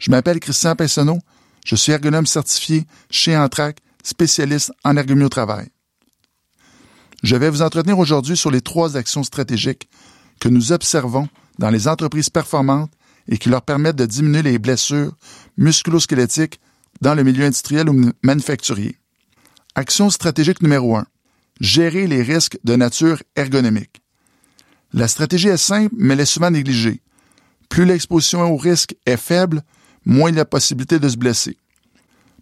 Je 0.00 0.10
m'appelle 0.10 0.40
Christian 0.40 0.74
Pinsonneau, 0.74 1.18
je 1.64 1.76
suis 1.76 1.92
ergonome 1.92 2.26
certifié 2.26 2.86
chez 3.10 3.36
Antrac, 3.36 3.78
spécialiste 4.02 4.72
en 4.82 4.96
ergonomie 4.96 5.24
au 5.24 5.28
travail. 5.28 5.68
Je 7.22 7.36
vais 7.36 7.50
vous 7.50 7.62
entretenir 7.62 7.98
aujourd'hui 7.98 8.36
sur 8.36 8.50
les 8.50 8.62
trois 8.62 8.96
actions 8.96 9.22
stratégiques 9.22 9.88
que 10.40 10.48
nous 10.48 10.72
observons 10.72 11.28
dans 11.58 11.70
les 11.70 11.86
entreprises 11.86 12.30
performantes 12.30 12.90
et 13.28 13.38
qui 13.38 13.48
leur 13.48 13.62
permettent 13.62 13.96
de 13.96 14.06
diminuer 14.06 14.42
les 14.42 14.58
blessures 14.58 15.12
musculosquelettiques 15.56 16.58
dans 17.00 17.14
le 17.14 17.22
milieu 17.22 17.44
industriel 17.44 17.88
ou 17.88 18.10
manufacturier. 18.22 18.98
Action 19.76 20.10
stratégique 20.10 20.62
numéro 20.62 20.96
1 20.96 21.06
gérer 21.62 22.08
les 22.08 22.22
risques 22.22 22.58
de 22.64 22.74
nature 22.74 23.22
ergonomique. 23.36 24.02
La 24.92 25.08
stratégie 25.08 25.48
est 25.48 25.56
simple, 25.56 25.94
mais 25.96 26.14
elle 26.14 26.20
est 26.20 26.26
souvent 26.26 26.50
négligée. 26.50 27.00
Plus 27.70 27.86
l'exposition 27.86 28.42
au 28.52 28.56
risque 28.56 28.96
est 29.06 29.16
faible, 29.16 29.62
moins 30.04 30.28
il 30.28 30.36
y 30.36 30.40
a 30.40 30.44
possibilité 30.44 30.98
de 30.98 31.08
se 31.08 31.16
blesser. 31.16 31.56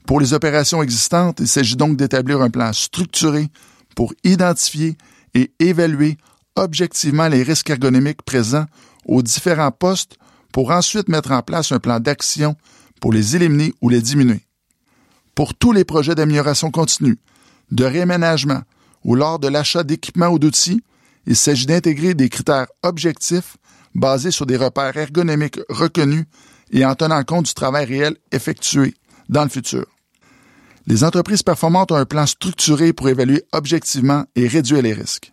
Pour 0.07 0.21
les 0.21 0.33
opérations 0.33 0.83
existantes, 0.83 1.39
il 1.39 1.47
s'agit 1.47 1.77
donc 1.77 1.97
d'établir 1.97 2.41
un 2.41 2.51
plan 2.51 2.73
structuré 2.73 3.49
pour 3.95 4.15
identifier 4.25 4.97
et 5.35 5.53
évaluer 5.61 6.17
objectivement 6.57 7.29
les 7.29 7.43
risques 7.43 7.71
ergonomiques 7.71 8.23
présents 8.23 8.67
aux 9.05 9.23
différents 9.23 9.71
postes 9.71 10.17
pour 10.51 10.71
ensuite 10.71 11.09
mettre 11.09 11.31
en 11.31 11.43
place 11.43 11.71
un 11.73 11.79
plan 11.79 12.01
d'action 12.01 12.57
pour 13.01 13.13
les 13.13 13.37
éliminer 13.37 13.75
ou 13.83 13.91
les 13.91 14.01
diminuer. 14.01 14.47
Pour 15.35 15.55
tous 15.55 15.73
les 15.73 15.85
projets 15.85 16.15
d'amélioration 16.15 16.71
continue, 16.71 17.19
de 17.71 17.85
réaménagement 17.85 18.63
ou 19.05 19.15
lors 19.15 19.39
de 19.39 19.49
l'achat 19.49 19.83
d'équipements 19.83 20.29
ou 20.29 20.39
d'outils, 20.39 20.83
il 21.27 21.37
s'agit 21.37 21.67
d'intégrer 21.67 22.15
des 22.15 22.29
critères 22.29 22.67
objectifs 22.83 23.57
basés 23.95 24.31
sur 24.31 24.47
des 24.47 24.57
repères 24.57 24.97
ergonomiques 24.97 25.61
reconnus 25.69 26.25
et 26.71 26.85
en 26.85 26.95
tenant 26.95 27.23
compte 27.25 27.47
du 27.47 27.55
travail 27.55 27.85
réel 27.85 28.17
effectué 28.33 28.95
dans 29.29 29.43
le 29.43 29.49
futur. 29.49 29.87
Les 30.87 31.05
entreprises 31.05 31.43
performantes 31.43 31.93
ont 31.93 31.97
un 31.97 32.07
plan 32.07 32.27
structuré 32.27 32.93
pour 32.93 33.09
évaluer 33.09 33.45
objectivement 33.53 34.25
et 34.35 34.49
réduire 34.49 34.83
les 34.83 34.93
risques. 34.93 35.33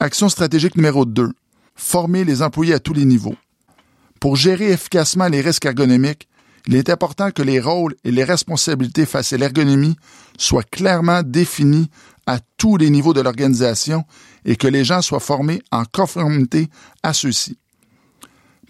Action 0.00 0.28
stratégique 0.28 0.76
numéro 0.76 1.04
2. 1.04 1.30
Former 1.76 2.24
les 2.24 2.42
employés 2.42 2.74
à 2.74 2.78
tous 2.78 2.94
les 2.94 3.04
niveaux. 3.04 3.36
Pour 4.20 4.36
gérer 4.36 4.70
efficacement 4.70 5.28
les 5.28 5.40
risques 5.40 5.64
ergonomiques, 5.66 6.28
il 6.66 6.76
est 6.76 6.88
important 6.88 7.30
que 7.30 7.42
les 7.42 7.60
rôles 7.60 7.94
et 8.04 8.10
les 8.10 8.24
responsabilités 8.24 9.06
face 9.06 9.32
à 9.32 9.36
l'ergonomie 9.36 9.96
soient 10.38 10.62
clairement 10.62 11.22
définis 11.22 11.90
à 12.26 12.38
tous 12.56 12.76
les 12.76 12.90
niveaux 12.90 13.12
de 13.12 13.20
l'organisation 13.20 14.04
et 14.44 14.56
que 14.56 14.68
les 14.68 14.84
gens 14.84 15.02
soient 15.02 15.20
formés 15.20 15.62
en 15.70 15.84
conformité 15.84 16.68
à 17.02 17.12
ceux-ci. 17.12 17.58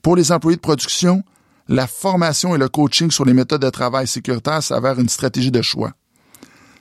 Pour 0.03 0.17
les 0.17 0.33
employés 0.33 0.57
de 0.57 0.61
production, 0.61 1.23
la 1.69 1.87
formation 1.87 2.55
et 2.55 2.59
le 2.59 2.69
coaching 2.69 3.11
sur 3.11 3.25
les 3.25 3.33
méthodes 3.33 3.63
de 3.63 3.71
travail 3.71 4.07
sécuritaires 4.07 4.63
s'avèrent 4.63 5.01
une 5.01 5.09
stratégie 5.09 5.51
de 5.51 5.63
choix. 5.63 5.93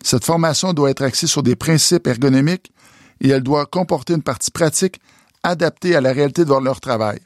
Cette 0.03 0.25
formation 0.25 0.73
doit 0.73 0.89
être 0.89 1.03
axée 1.03 1.27
sur 1.27 1.43
des 1.43 1.55
principes 1.55 2.07
ergonomiques 2.07 2.73
et 3.21 3.29
elle 3.29 3.43
doit 3.43 3.65
comporter 3.65 4.13
une 4.13 4.21
partie 4.21 4.51
pratique 4.51 4.99
adaptée 5.43 5.95
à 5.95 6.01
la 6.01 6.12
réalité 6.12 6.43
de 6.43 6.53
leur 6.53 6.81
travail. 6.81 7.19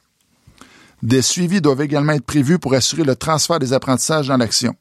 Des 1.01 1.21
suivis 1.21 1.61
doivent 1.61 1.81
également 1.81 2.13
être 2.13 2.25
prévus 2.25 2.59
pour 2.59 2.73
assurer 2.73 3.03
le 3.03 3.15
transfert 3.15 3.59
des 3.59 3.73
apprentissages 3.73 4.27
dans 4.27 4.37
l'action. 4.37 4.75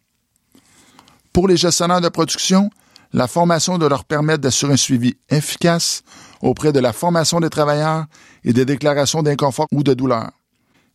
Pour 1.32 1.48
les 1.48 1.56
gestionnaires 1.56 2.00
de 2.00 2.08
production, 2.08 2.70
la 3.12 3.28
formation 3.28 3.78
doit 3.78 3.88
leur 3.88 4.04
permettre 4.04 4.40
d'assurer 4.40 4.74
un 4.74 4.76
suivi 4.76 5.16
efficace 5.28 6.02
auprès 6.42 6.72
de 6.72 6.80
la 6.80 6.92
formation 6.92 7.40
des 7.40 7.50
travailleurs 7.50 8.06
et 8.44 8.52
des 8.52 8.64
déclarations 8.64 9.22
d'inconfort 9.22 9.66
ou 9.72 9.82
de 9.82 9.94
douleur. 9.94 10.30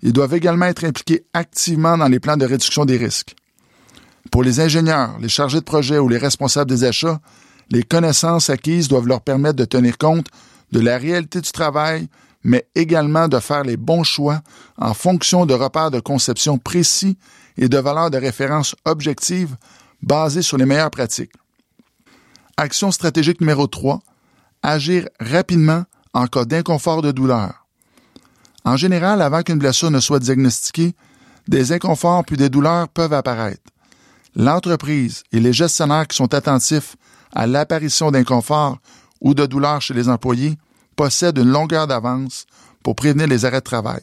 Ils 0.02 0.13
doivent 0.13 0.34
également 0.34 0.65
être 0.65 0.84
impliqués 0.84 1.26
activement 1.34 1.97
dans 1.97 2.08
les 2.08 2.19
plans 2.19 2.38
de 2.38 2.45
réduction 2.45 2.86
des 2.86 2.97
risques. 2.97 3.36
Pour 4.32 4.43
les 4.43 4.60
ingénieurs, 4.60 5.17
les 5.19 5.30
chargés 5.30 5.60
de 5.60 5.65
projet 5.65 5.97
ou 5.97 6.08
les 6.08 6.17
responsables 6.17 6.69
des 6.69 6.84
achats, 6.84 7.19
les 7.69 7.84
connaissances 7.84 8.50
acquises 8.50 8.88
doivent 8.88 9.08
leur 9.08 9.21
permettre 9.21 9.56
de 9.56 9.65
tenir 9.65 9.97
compte 9.97 10.28
de 10.71 10.80
la 10.80 10.97
réalité 10.97 11.41
du 11.41 11.52
travail, 11.52 12.08
mais 12.43 12.67
également 12.76 13.28
de 13.28 13.39
faire 13.39 13.63
les 13.63 13.78
bons 13.78 14.04
choix 14.04 14.41
en 14.78 14.93
fonction 14.93 15.45
de 15.45 15.54
repères 15.54 15.91
de 15.91 16.00
conception 16.00 16.58
précis 16.58 17.17
et 17.58 17.69
de 17.69 17.78
valeurs 17.78 18.10
de 18.10 18.17
référence 18.17 18.76
objectives 18.86 19.56
basées 20.02 20.41
sur 20.41 20.58
les 20.58 20.65
meilleures 20.65 20.91
pratiques. 20.91 21.32
Action 22.63 22.91
stratégique 22.91 23.41
numéro 23.41 23.65
3. 23.65 24.04
Agir 24.62 25.10
rapidement 25.19 25.86
en 26.13 26.28
cas 26.28 26.45
d'inconfort 26.45 27.02
de 27.02 27.12
douleur. 27.12 27.65
En 28.63 28.78
général, 28.78 29.24
avant 29.24 29.41
qu'une 29.41 29.58
blessure 29.58 29.89
ne 29.89 30.00
soit 30.00 30.19
diagnostiquée, 30.19 30.93
des 31.47 31.71
inconforts 31.71 32.24
puis 32.24 32.38
des 32.38 32.50
douleurs 32.50 32.88
peuvent 32.88 33.13
apparaître. 33.13 33.63
L'entreprise 34.36 35.24
et 35.32 35.39
les 35.39 35.54
gestionnaires 35.54 36.06
qui 36.08 36.15
sont 36.15 36.36
attentifs 36.36 36.97
à 37.34 37.47
l'apparition 37.47 38.12
d'inconfort 38.12 38.78
ou 39.21 39.34
de 39.34 39.47
douleurs 39.47 39.82
chez 39.82 39.95
les 39.95 40.08
employés 40.08 40.60
possèdent 40.95 41.39
une 41.39 41.50
longueur 41.50 41.88
d'avance 41.88 42.45
pour 42.84 42.95
prévenir 42.95 43.26
les 43.26 43.43
arrêts 43.43 43.62
de 43.62 43.65
travail. 43.65 44.02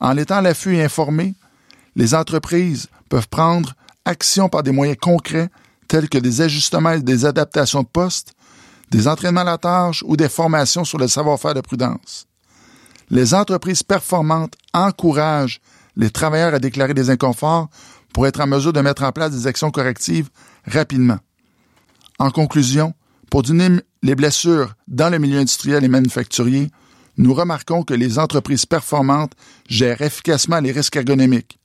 En 0.00 0.18
étant 0.18 0.36
à 0.36 0.42
l'affût 0.42 0.76
et 0.76 0.84
informés, 0.84 1.34
les 1.96 2.14
entreprises 2.14 2.88
peuvent 3.08 3.28
prendre 3.28 3.72
action 4.04 4.50
par 4.50 4.62
des 4.62 4.72
moyens 4.72 4.98
concrets 5.00 5.48
tels 5.92 6.08
que 6.08 6.16
des 6.16 6.40
ajustements 6.40 6.92
et 6.92 7.02
des 7.02 7.26
adaptations 7.26 7.82
de 7.82 7.86
poste, 7.86 8.32
des 8.90 9.08
entraînements 9.08 9.42
à 9.42 9.44
la 9.44 9.58
tâche 9.58 10.02
ou 10.06 10.16
des 10.16 10.30
formations 10.30 10.86
sur 10.86 10.96
le 10.96 11.06
savoir-faire 11.06 11.52
de 11.52 11.60
prudence. 11.60 12.26
Les 13.10 13.34
entreprises 13.34 13.82
performantes 13.82 14.54
encouragent 14.72 15.60
les 15.96 16.08
travailleurs 16.08 16.54
à 16.54 16.58
déclarer 16.58 16.94
des 16.94 17.10
inconforts 17.10 17.68
pour 18.14 18.26
être 18.26 18.40
en 18.40 18.46
mesure 18.46 18.72
de 18.72 18.80
mettre 18.80 19.02
en 19.02 19.12
place 19.12 19.32
des 19.32 19.46
actions 19.46 19.70
correctives 19.70 20.30
rapidement. 20.66 21.18
En 22.18 22.30
conclusion, 22.30 22.94
pour 23.30 23.42
diminuer 23.42 23.82
les 24.02 24.14
blessures 24.14 24.72
dans 24.88 25.10
le 25.10 25.18
milieu 25.18 25.40
industriel 25.40 25.84
et 25.84 25.88
manufacturier, 25.88 26.70
nous 27.18 27.34
remarquons 27.34 27.82
que 27.82 27.92
les 27.92 28.18
entreprises 28.18 28.64
performantes 28.64 29.34
gèrent 29.68 30.00
efficacement 30.00 30.60
les 30.60 30.72
risques 30.72 30.96
ergonomiques. 30.96 31.58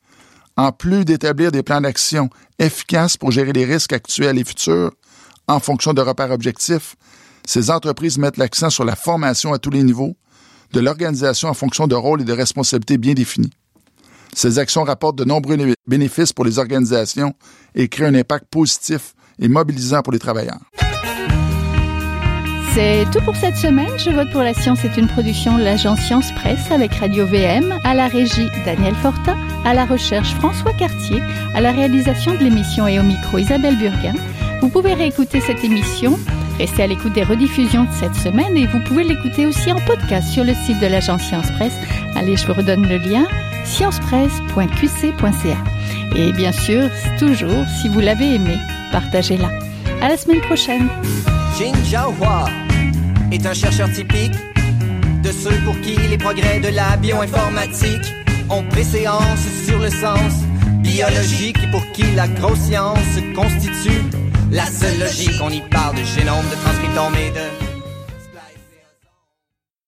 En 0.57 0.71
plus 0.71 1.05
d'établir 1.05 1.51
des 1.51 1.61
plans 1.61 1.81
d'action 1.81 2.29
efficaces 2.57 3.15
pour 3.15 3.31
gérer 3.31 3.53
les 3.53 3.63
risques 3.63 3.93
actuels 3.93 4.39
et 4.39 4.43
futurs, 4.43 4.91
en 5.47 5.59
fonction 5.59 5.93
de 5.93 6.01
repères 6.01 6.31
objectifs, 6.31 6.95
ces 7.45 7.69
entreprises 7.69 8.17
mettent 8.17 8.37
l'accent 8.37 8.71
sur 8.71 8.83
la 8.83 8.95
formation 8.95 9.53
à 9.53 9.59
tous 9.59 9.69
les 9.69 9.83
niveaux, 9.83 10.17
de 10.73 10.79
l'organisation 10.79 11.47
en 11.47 11.53
fonction 11.53 11.87
de 11.87 11.95
rôles 11.95 12.21
et 12.21 12.25
de 12.25 12.33
responsabilités 12.33 12.97
bien 12.97 13.13
définis. 13.13 13.53
Ces 14.33 14.59
actions 14.59 14.83
rapportent 14.83 15.17
de 15.17 15.23
nombreux 15.23 15.57
bénéfices 15.87 16.33
pour 16.33 16.43
les 16.43 16.59
organisations 16.59 17.33
et 17.75 17.87
créent 17.87 18.07
un 18.07 18.15
impact 18.15 18.47
positif 18.49 19.13
et 19.39 19.47
mobilisant 19.47 20.01
pour 20.01 20.11
les 20.11 20.19
travailleurs. 20.19 20.59
C'est 22.77 23.09
tout 23.11 23.21
pour 23.25 23.35
cette 23.35 23.57
semaine. 23.57 23.89
Je 23.97 24.11
vote 24.11 24.29
pour 24.29 24.43
la 24.43 24.53
science 24.53 24.85
est 24.85 24.97
une 24.97 25.07
production 25.07 25.57
de 25.57 25.63
l'agence 25.63 25.99
Science 26.01 26.31
Presse 26.33 26.69
avec 26.69 26.93
Radio 26.93 27.25
VM, 27.25 27.73
à 27.83 27.95
la 27.95 28.07
régie 28.07 28.49
Daniel 28.65 28.93
Fortin, 28.93 29.35
à 29.65 29.73
la 29.73 29.83
recherche 29.83 30.35
François 30.35 30.73
Cartier, 30.73 31.19
à 31.55 31.61
la 31.61 31.71
réalisation 31.71 32.35
de 32.35 32.37
l'émission 32.37 32.87
et 32.87 32.99
au 32.99 33.03
micro 33.03 33.39
Isabelle 33.39 33.79
Burguin. 33.79 34.13
Vous 34.61 34.69
pouvez 34.69 34.93
réécouter 34.93 35.41
cette 35.41 35.63
émission, 35.63 36.19
rester 36.59 36.83
à 36.83 36.87
l'écoute 36.87 37.13
des 37.13 37.23
rediffusions 37.23 37.85
de 37.85 37.93
cette 37.93 38.13
semaine 38.13 38.55
et 38.55 38.67
vous 38.67 38.79
pouvez 38.81 39.05
l'écouter 39.05 39.47
aussi 39.47 39.71
en 39.71 39.79
podcast 39.79 40.27
sur 40.27 40.43
le 40.43 40.53
site 40.53 40.79
de 40.79 40.85
l'agence 40.85 41.23
Science 41.23 41.49
Presse. 41.53 41.79
Allez, 42.15 42.37
je 42.37 42.45
vous 42.45 42.53
redonne 42.53 42.87
le 42.87 42.97
lien 42.97 43.25
sciencepresse.qc.ca. 43.65 45.57
Et 46.15 46.31
bien 46.31 46.51
sûr, 46.51 46.91
toujours, 47.17 47.65
si 47.81 47.89
vous 47.89 48.01
l'avez 48.01 48.35
aimé, 48.35 48.55
partagez-la. 48.91 49.49
À 49.99 50.09
la 50.09 50.17
semaine 50.17 50.41
prochaine. 50.41 50.87
Jin 51.57 51.73
Jiahua 51.85 52.45
est 53.31 53.43
un 53.47 53.53
chercheur 53.55 53.91
typique 53.91 54.33
de 55.23 55.31
ceux 55.31 55.57
pour 55.65 55.79
qui 55.81 55.95
les 55.95 56.17
progrès 56.17 56.59
de 56.59 56.67
la 56.67 56.97
bioinformatique 56.97 58.13
ont 58.51 58.61
préséance 58.63 59.39
sur 59.65 59.79
le 59.79 59.89
sens 59.89 60.33
biologique 60.83 61.57
et 61.63 61.71
pour 61.71 61.83
qui 61.93 62.03
la 62.15 62.27
grosse 62.27 62.59
science 62.59 62.99
constitue 63.35 64.03
la 64.51 64.67
seule 64.67 64.99
logique. 64.99 65.41
On 65.41 65.49
y 65.49 65.61
parle 65.61 65.95
de 65.95 66.03
génome, 66.03 66.45
de 66.45 66.55
transcriptome 66.63 67.15
et 67.15 67.31
de 67.31 67.76